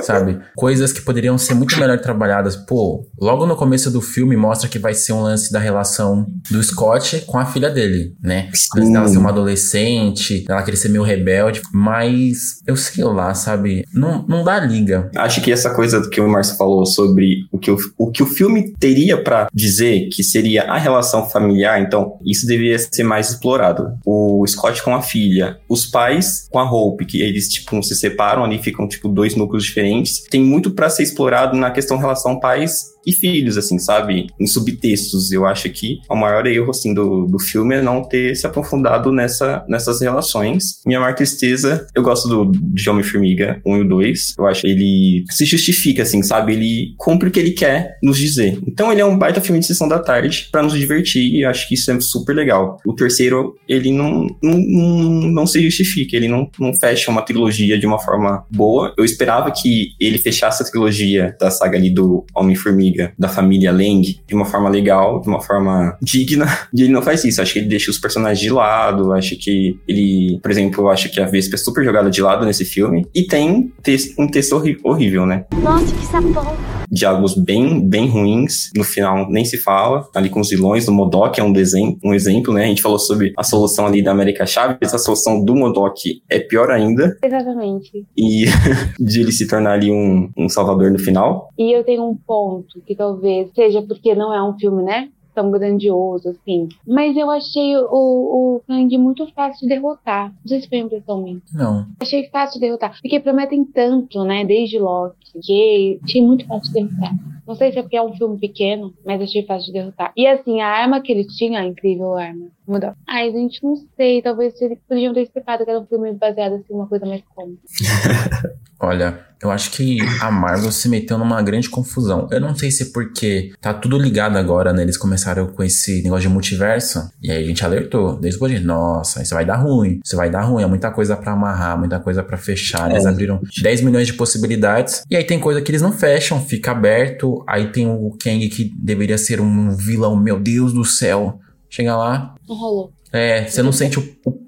Sabe? 0.07 0.39
Coisas 0.55 0.93
que 0.93 1.01
poderiam 1.01 1.37
ser 1.37 1.55
muito 1.55 1.79
melhor 1.79 1.99
trabalhadas. 1.99 2.57
Pô, 2.57 3.05
logo 3.21 3.45
no 3.47 3.57
começo 3.57 3.91
do 3.91 4.01
filme 4.01 4.37
mostra 4.37 4.69
que 4.69 4.79
vai 4.79 4.95
ser 4.95 5.13
um 5.13 5.23
lance 5.23 5.53
da 5.53 5.59
relação 5.59 6.27
do 6.51 6.63
Scott 6.63 7.25
com 7.27 7.39
a 7.39 7.47
filha 7.47 7.69
dele, 7.71 8.15
né? 8.23 8.49
Antes 8.77 8.93
dela 8.93 9.09
ser 9.09 9.19
uma 9.19 9.31
adolescente, 9.31 10.45
ela 10.49 10.63
querer 10.63 10.77
ser 10.77 10.91
meio 10.91 11.03
rebelde. 11.03 11.61
Mas 11.73 12.61
eu 12.67 12.77
sei 12.77 13.05
lá, 13.05 13.35
sabe? 13.35 13.85
Não, 13.93 14.25
não 14.29 14.45
dá 14.45 14.61
liga. 14.61 15.11
Acho 15.17 15.41
que 15.41 15.51
essa 15.51 15.75
coisa 15.75 16.09
que 16.09 16.21
o 16.21 16.29
Márcio 16.29 16.57
falou 16.57 16.87
sobre 16.87 17.47
o 17.51 17.59
que 17.59 17.71
o, 17.71 17.77
o 17.99 18.11
que 18.11 18.23
o 18.23 18.27
filme 18.27 18.73
teria 18.79 19.23
pra 19.23 19.49
dizer 19.53 20.09
que 20.13 20.23
seria 20.23 20.65
a 20.65 20.79
relação 20.79 21.29
familiar, 21.29 21.81
então 21.81 22.19
isso 22.25 22.47
deveria 22.47 22.79
ser 22.79 23.03
mais 23.03 23.31
explorado. 23.31 23.99
O 24.05 24.45
Scott 24.47 24.83
com 24.83 24.95
a 24.95 25.03
filha, 25.03 25.59
os 25.69 25.87
pais 25.87 26.47
com 26.51 26.59
a 26.59 26.71
Hope, 26.71 27.07
que 27.07 27.21
eles 27.21 27.49
tipo 27.49 27.83
se 27.83 27.97
separam 27.97 28.45
ali, 28.45 28.59
ficam 28.59 28.87
tipo 28.87 29.09
dois 29.09 29.35
núcleos 29.35 29.65
diferentes. 29.65 29.96
Tem 30.31 30.43
muito 30.43 30.71
pra 30.71 30.89
ser 30.89 31.03
explorado 31.03 31.57
na 31.57 31.71
questão 31.71 31.97
relação 31.97 32.39
pais 32.39 32.97
e 33.07 33.13
filhos, 33.13 33.57
assim, 33.57 33.79
sabe? 33.79 34.27
Em 34.39 34.47
subtextos. 34.47 35.31
Eu 35.31 35.47
acho 35.47 35.71
que 35.71 36.01
o 36.11 36.17
maior 36.17 36.45
erro, 36.47 36.71
assim, 36.71 36.93
do, 36.93 37.27
do 37.27 37.39
filme 37.39 37.77
é 37.77 37.83
não 37.83 38.03
ter 38.03 38.35
se 38.35 38.47
aprofundado 38.47 39.13
nessa, 39.13 39.65
nessas 39.69 40.01
relações. 40.01 40.81
Minha 40.85 40.99
maior 40.99 41.15
tristeza, 41.15 41.87
eu 41.95 42.03
gosto 42.03 42.29
do, 42.29 42.53
de 42.53 42.91
Homem-Formiga 42.91 43.61
1 43.65 43.77
e 43.77 43.81
o 43.83 43.89
2. 43.89 44.35
Eu 44.37 44.47
acho 44.47 44.63
que 44.63 44.67
ele 44.67 45.25
se 45.31 45.45
justifica, 45.45 46.03
assim, 46.03 46.23
sabe? 46.23 46.55
Ele 46.55 46.95
cumpre 46.99 47.29
o 47.29 47.33
que 47.33 47.39
ele 47.39 47.53
quer 47.53 47.97
nos 48.03 48.19
dizer. 48.19 48.59
Então 48.67 48.91
ele 48.91 49.01
é 49.01 49.05
um 49.05 49.17
baita 49.17 49.41
filme 49.41 49.61
de 49.61 49.67
sessão 49.67 49.87
da 49.87 50.01
tarde 50.01 50.49
pra 50.51 50.63
nos 50.63 50.73
divertir 50.73 51.23
e 51.23 51.45
eu 51.45 51.51
acho 51.51 51.69
que 51.69 51.75
isso 51.75 51.91
é 51.91 52.01
super 52.01 52.35
legal. 52.35 52.79
O 52.85 52.95
terceiro, 52.95 53.55
ele 53.69 53.93
não, 53.93 54.27
não, 54.43 54.59
não, 54.59 55.11
não 55.31 55.47
se 55.47 55.63
justifica, 55.63 56.17
ele 56.17 56.29
não, 56.29 56.51
não 56.59 56.75
fecha 56.75 57.11
uma 57.11 57.23
trilogia 57.23 57.79
de 57.79 57.87
uma 57.87 58.01
forma 58.01 58.45
boa. 58.51 58.93
Eu 58.99 59.05
esperava 59.05 59.51
que 59.53 59.86
ele 60.01 60.19
fechasse 60.19 60.63
a 60.63 60.67
trilogia 60.67 61.37
da 61.39 61.51
saga 61.51 61.77
ali 61.77 61.91
do 61.91 62.25
Homem-Formiga, 62.35 63.13
da 63.19 63.29
família 63.29 63.73
Lang, 63.73 64.21
de 64.27 64.35
uma 64.35 64.45
forma 64.45 64.69
legal, 64.69 65.21
de 65.21 65.29
uma 65.29 65.41
forma 65.41 65.97
digna. 66.03 66.47
E 66.77 66.83
ele 66.83 66.93
não 66.93 67.01
faz 67.01 67.25
isso. 67.25 67.41
Acho 67.41 67.55
que 67.55 67.59
ele 67.61 67.69
deixa 67.69 67.91
os 67.91 67.99
personagens 67.99 68.39
de 68.39 68.51
lado. 68.51 69.13
Acho 69.13 69.37
que 69.37 69.79
ele, 69.89 70.39
por 70.43 70.51
exemplo, 70.51 70.85
eu 70.85 70.89
acho 70.91 71.09
que 71.09 71.21
a 71.21 71.25
Vespa 71.25 71.55
é 71.55 71.59
super 71.59 71.85
jogada 71.85 72.11
de 72.11 72.21
lado 72.21 72.45
nesse 72.45 72.65
filme. 72.65 73.07
E 73.15 73.23
tem 73.23 73.73
um 74.19 74.27
texto 74.29 74.63
horrível, 74.85 75.25
né? 75.25 75.47
Nossa, 75.63 75.95
que 75.95 76.07
sapão 76.07 76.76
diálogos 76.91 77.35
bem, 77.35 77.81
bem 77.81 78.09
ruins. 78.09 78.71
No 78.77 78.85
final, 78.85 79.31
nem 79.31 79.45
se 79.45 79.59
fala. 79.59 80.09
Ali 80.15 80.29
com 80.29 80.41
os 80.41 80.49
vilões 80.49 80.87
do 80.87 80.93
Modok 80.93 81.41
é 81.41 81.45
um 81.45 81.53
desenho, 81.53 81.99
um 82.05 82.15
exemplo, 82.15 82.53
né? 82.53 82.65
A 82.65 82.69
gente 82.69 82.83
falou 82.83 82.99
sobre 82.99 83.33
a 83.37 83.43
solução 83.43 83.87
ali 83.87 84.03
da 84.03 84.11
América 84.11 84.47
Chaves. 84.47 84.95
A 84.95 84.99
solução 84.99 85.45
do 85.45 85.55
Modok 85.55 86.23
é 86.29 86.39
pior 86.39 86.71
ainda. 86.71 87.17
Exatamente. 87.23 88.07
E 88.17 88.45
de 88.99 89.21
ele 89.21 89.33
se 89.33 89.47
tornar 89.47 89.73
ali 89.73 89.91
um, 89.91 90.31
um 90.37 90.49
salvador 90.49 90.91
no 90.91 90.99
final. 90.99 91.51
E 91.59 91.77
eu 91.77 91.85
tenho 91.85 92.05
um 92.09 92.17
ponto 92.17 92.81
que 92.87 92.95
talvez 92.95 93.51
seja 93.55 93.83
porque 93.83 94.15
não 94.15 94.33
é 94.33 94.43
um 94.43 94.59
filme, 94.59 94.83
né? 94.83 95.09
Tão 95.37 95.51
grandioso, 95.51 96.31
assim. 96.31 96.67
Mas 96.87 97.15
eu 97.15 97.31
achei 97.31 97.77
o, 97.77 97.85
o 97.91 98.63
Kang 98.67 98.97
muito 98.97 99.31
fácil 99.35 99.69
de 99.69 99.75
derrotar. 99.75 100.31
Não 100.31 100.49
sei 100.49 100.63
se 100.63 100.69
foi 100.69 100.79
impressão 100.79 101.23
minha. 101.23 101.43
Não. 101.53 101.87
Achei 102.01 102.27
fácil 102.31 102.55
de 102.55 102.67
derrotar. 102.67 102.99
Porque 103.03 103.21
prometem 103.21 103.63
tanto, 103.67 104.25
né? 104.25 104.47
Desde 104.47 104.79
Loki. 104.79 105.39
Que 105.43 106.01
achei 106.03 106.23
muito 106.23 106.47
fácil 106.47 106.73
de 106.73 106.81
derrotar. 106.81 107.15
Não 107.47 107.55
sei 107.55 107.71
se 107.71 107.79
é 107.79 107.83
porque 107.83 107.97
é 107.97 108.03
um 108.03 108.15
filme 108.15 108.39
pequeno, 108.39 108.95
mas 109.05 109.21
achei 109.21 109.45
fácil 109.45 109.67
de 109.67 109.75
derrotar. 109.75 110.13
E 110.17 110.27
assim, 110.27 110.61
a 110.63 110.69
arma 110.69 111.01
que 111.01 111.13
ele 111.13 111.25
tinha, 111.27 111.61
a 111.61 111.67
incrível 111.67 112.15
arma. 112.15 112.47
Mudou. 112.67 112.95
Ai, 113.07 113.31
gente, 113.31 113.63
não 113.63 113.77
sei. 113.97 114.21
Talvez 114.21 114.61
eles 114.61 114.79
podiam 114.89 115.15
ter 115.15 115.23
explicado 115.23 115.65
que 115.65 115.71
era 115.71 115.81
um 115.81 115.87
filme 115.87 116.13
baseado 116.13 116.55
assim, 116.55 116.75
uma 116.75 116.87
coisa 116.87 117.07
mais 117.07 117.23
cômica. 117.35 117.63
Olha, 118.79 119.25
eu 119.43 119.51
acho 119.51 119.71
que 119.71 119.99
a 120.21 120.31
Marvel 120.31 120.71
se 120.71 120.89
meteu 120.89 121.17
numa 121.17 121.41
grande 121.41 121.69
confusão. 121.69 122.29
Eu 122.31 122.41
não 122.41 122.55
sei 122.55 122.71
se 122.71 122.83
é 122.83 122.87
porque 122.93 123.53
tá 123.61 123.73
tudo 123.73 123.99
ligado 123.99 124.37
agora, 124.37 124.73
né? 124.73 124.83
Eles 124.83 124.97
começaram 124.97 125.47
com 125.47 125.63
esse 125.63 126.03
negócio 126.03 126.29
de 126.29 126.35
multiverso. 126.35 127.11
E 127.23 127.31
aí 127.31 127.43
a 127.43 127.47
gente 127.47 127.65
alertou. 127.65 128.19
Desde 128.19 128.43
o 128.43 128.65
nossa, 128.65 129.23
isso 129.23 129.35
vai 129.35 129.45
dar 129.45 129.57
ruim. 129.57 130.01
Isso 130.05 130.17
vai 130.17 130.29
dar 130.29 130.43
ruim. 130.43 130.63
É 130.63 130.67
muita 130.67 130.91
coisa 130.91 131.17
para 131.17 131.33
amarrar, 131.33 131.79
muita 131.79 132.01
coisa 132.01 132.23
para 132.23 132.37
fechar. 132.37 132.91
Eles 132.91 133.07
é. 133.07 133.09
abriram 133.09 133.41
10 133.63 133.81
milhões 133.83 134.07
de 134.07 134.15
possibilidades. 134.15 135.03
E 135.11 135.17
aí 135.17 135.25
tem 135.25 135.39
coisa 135.39 135.63
que 135.63 135.71
eles 135.71 135.83
não 135.83 135.93
fecham, 135.93 136.41
fica 136.41 136.73
aberto. 136.73 137.45
Aí 137.47 137.71
tem 137.73 137.87
o 137.87 138.17
Kang 138.23 138.47
que 138.49 138.73
deveria 138.79 139.17
ser 139.17 139.41
um 139.41 139.71
vilão, 139.71 140.17
meu 140.17 140.39
Deus 140.39 140.73
do 140.73 140.85
céu. 140.85 141.41
Chega 141.77 141.95
lá. 141.95 142.35
Não 142.49 142.57
rolou. 142.57 142.91
É, 143.13 143.45
você 143.47 143.63
não 143.63 143.71
sente 143.73 143.99
o, 143.99 144.17
o 144.25 144.47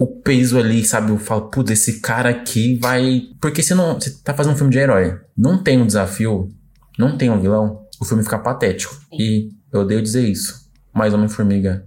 o 0.00 0.06
peso 0.06 0.58
ali, 0.60 0.84
sabe? 0.84 1.10
Eu 1.10 1.18
falo, 1.18 1.50
putz, 1.50 1.72
esse 1.72 2.00
cara 2.00 2.28
aqui 2.28 2.78
vai. 2.78 3.22
Porque 3.40 3.62
se 3.62 3.74
não. 3.74 3.94
Você 3.94 4.10
tá 4.22 4.32
fazendo 4.34 4.52
um 4.52 4.56
filme 4.56 4.70
de 4.70 4.78
herói, 4.78 5.18
não 5.36 5.60
tem 5.60 5.80
um 5.80 5.86
desafio, 5.86 6.52
não 6.98 7.16
tem 7.18 7.30
um 7.30 7.40
vilão, 7.40 7.84
o 8.00 8.04
filme 8.04 8.22
fica 8.22 8.38
patético. 8.38 8.94
E 9.12 9.48
eu 9.72 9.80
odeio 9.80 10.00
dizer 10.02 10.22
isso. 10.28 10.68
Mas 10.92 11.12
Homem-Formiga 11.14 11.84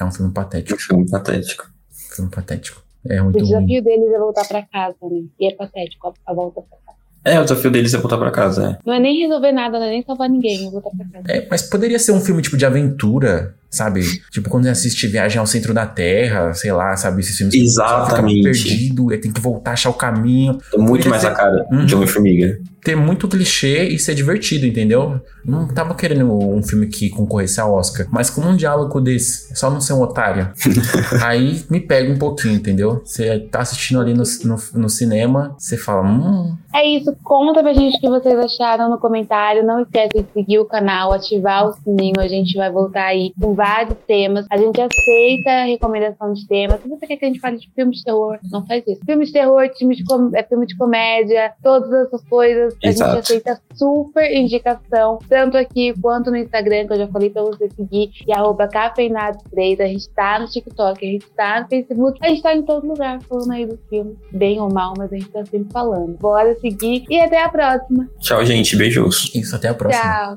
é 0.00 0.04
um 0.04 0.10
filme 0.10 0.32
patético. 0.32 0.74
Um 0.76 0.82
filme 0.82 1.10
patético. 1.10 1.70
Filme 2.16 2.30
patético. 2.30 2.82
É 3.06 3.20
muito 3.22 3.36
O 3.38 3.42
desafio 3.42 3.66
ruim. 3.68 3.82
deles 3.82 4.12
é 4.12 4.18
voltar 4.18 4.48
pra 4.48 4.62
casa, 4.62 4.96
né? 5.02 5.22
E 5.38 5.52
é 5.52 5.54
patético 5.54 6.08
a, 6.08 6.30
a 6.32 6.34
volta 6.34 6.60
pra 6.62 6.78
casa. 6.86 6.98
É, 7.24 7.38
o 7.38 7.42
desafio 7.44 7.70
deles 7.70 7.94
é 7.94 7.98
voltar 7.98 8.18
pra 8.18 8.30
casa, 8.32 8.70
é. 8.70 8.78
Não 8.84 8.94
é 8.94 8.98
nem 8.98 9.20
resolver 9.20 9.52
nada, 9.52 9.78
não 9.78 9.86
é 9.86 9.90
nem 9.90 10.02
salvar 10.02 10.28
ninguém, 10.28 10.66
é 10.66 10.70
voltar 10.70 10.90
pra 10.90 11.06
casa. 11.06 11.24
É, 11.28 11.46
mas 11.48 11.62
poderia 11.62 11.98
ser 12.00 12.10
um 12.12 12.20
filme 12.20 12.42
tipo 12.42 12.56
de 12.56 12.66
aventura, 12.66 13.54
sabe? 13.70 14.02
Tipo, 14.30 14.48
quando 14.48 14.64
você 14.64 14.70
assiste 14.70 15.06
Viagem 15.06 15.38
ao 15.38 15.46
Centro 15.46 15.74
da 15.74 15.86
Terra, 15.86 16.52
sei 16.54 16.72
lá, 16.72 16.96
sabe? 16.96 17.20
Esses 17.20 17.36
filmes 17.36 17.54
Exatamente. 17.54 18.42
que 18.42 18.54
fica 18.54 18.68
perdido, 18.68 19.20
tem 19.20 19.32
que 19.32 19.40
voltar, 19.40 19.72
achar 19.72 19.90
o 19.90 19.94
caminho. 19.94 20.58
Muito 20.76 21.08
mais 21.08 21.22
ser... 21.22 21.28
a 21.28 21.30
cara 21.32 21.66
uhum. 21.70 21.84
de 21.84 21.94
Homem-Formiga 21.94 22.58
ter 22.88 22.96
muito 22.96 23.28
clichê 23.28 23.86
e 23.86 23.98
ser 23.98 24.14
divertido, 24.14 24.64
entendeu? 24.64 25.20
Não 25.44 25.68
tava 25.68 25.94
querendo 25.94 26.32
um 26.32 26.62
filme 26.62 26.86
que 26.86 27.10
concorresse 27.10 27.60
ao 27.60 27.74
Oscar, 27.74 28.06
mas 28.10 28.30
com 28.30 28.40
um 28.40 28.56
diálogo 28.56 28.98
desse, 28.98 29.54
só 29.54 29.70
não 29.70 29.78
ser 29.78 29.92
um 29.92 30.00
otário. 30.00 30.50
aí 31.22 31.62
me 31.68 31.80
pega 31.80 32.10
um 32.10 32.16
pouquinho, 32.16 32.54
entendeu? 32.54 33.02
Você 33.04 33.40
tá 33.40 33.60
assistindo 33.60 34.00
ali 34.00 34.14
no, 34.14 34.22
no, 34.44 34.80
no, 34.80 34.88
cinema, 34.88 35.54
você 35.58 35.76
fala, 35.76 36.02
hum. 36.02 36.56
É 36.74 36.86
isso, 36.86 37.14
conta 37.22 37.62
pra 37.62 37.74
gente 37.74 37.98
o 37.98 38.00
que 38.00 38.08
vocês 38.08 38.38
acharam 38.38 38.88
no 38.88 38.98
comentário. 38.98 39.66
Não 39.66 39.82
esquece 39.82 40.22
de 40.22 40.32
seguir 40.32 40.58
o 40.58 40.64
canal, 40.64 41.12
ativar 41.12 41.66
o 41.66 41.72
sininho. 41.72 42.18
A 42.18 42.28
gente 42.28 42.56
vai 42.56 42.70
voltar 42.70 43.06
aí 43.06 43.32
com 43.38 43.52
vários 43.54 43.98
temas. 44.06 44.46
A 44.50 44.56
gente 44.56 44.80
aceita 44.80 45.50
a 45.50 45.64
recomendação 45.64 46.32
de 46.32 46.46
temas. 46.46 46.80
Se 46.80 46.88
você 46.88 47.06
quer 47.06 47.16
que 47.16 47.24
a 47.24 47.28
gente 47.28 47.40
fale 47.40 47.58
de 47.58 47.70
filme 47.74 47.92
de 47.92 48.02
terror, 48.02 48.38
não 48.50 48.66
faz 48.66 48.82
isso. 48.86 49.00
Filme 49.04 49.26
de 49.26 49.32
terror, 49.32 49.68
filme 49.76 49.96
de, 49.96 50.04
com... 50.04 50.30
é 50.34 50.42
filme 50.42 50.66
de 50.66 50.76
comédia, 50.76 51.52
todas 51.62 51.92
essas 51.92 52.22
coisas 52.28 52.77
a 52.82 52.88
Exato. 52.88 53.10
gente 53.10 53.20
aceita 53.20 53.60
super 53.74 54.32
indicação, 54.32 55.18
tanto 55.28 55.56
aqui 55.56 55.94
quanto 56.00 56.30
no 56.30 56.36
Instagram, 56.36 56.86
que 56.86 56.92
eu 56.92 56.98
já 56.98 57.08
falei 57.08 57.30
pra 57.30 57.42
você 57.42 57.68
seguir, 57.70 58.10
e 58.26 58.32
arroba 58.32 58.68
cafeinado3. 58.68 59.80
A 59.80 59.86
gente 59.86 60.08
tá 60.10 60.38
no 60.38 60.46
TikTok, 60.46 61.06
a 61.06 61.10
gente 61.10 61.26
tá 61.30 61.60
no 61.60 61.68
Facebook, 61.68 62.18
a 62.22 62.28
gente 62.28 62.42
tá 62.42 62.54
em 62.54 62.62
todo 62.62 62.86
lugar 62.86 63.20
falando 63.22 63.52
aí 63.52 63.66
do 63.66 63.78
filme, 63.88 64.16
bem 64.32 64.60
ou 64.60 64.72
mal, 64.72 64.94
mas 64.96 65.12
a 65.12 65.16
gente 65.16 65.28
tá 65.30 65.44
sempre 65.44 65.72
falando. 65.72 66.16
Bora 66.18 66.54
seguir 66.60 67.04
e 67.08 67.20
até 67.20 67.42
a 67.42 67.48
próxima. 67.48 68.08
Tchau, 68.20 68.44
gente. 68.44 68.76
Beijos. 68.76 69.34
Isso, 69.34 69.54
até 69.54 69.68
a 69.68 69.74
próxima. 69.74 70.02
Tchau. 70.02 70.36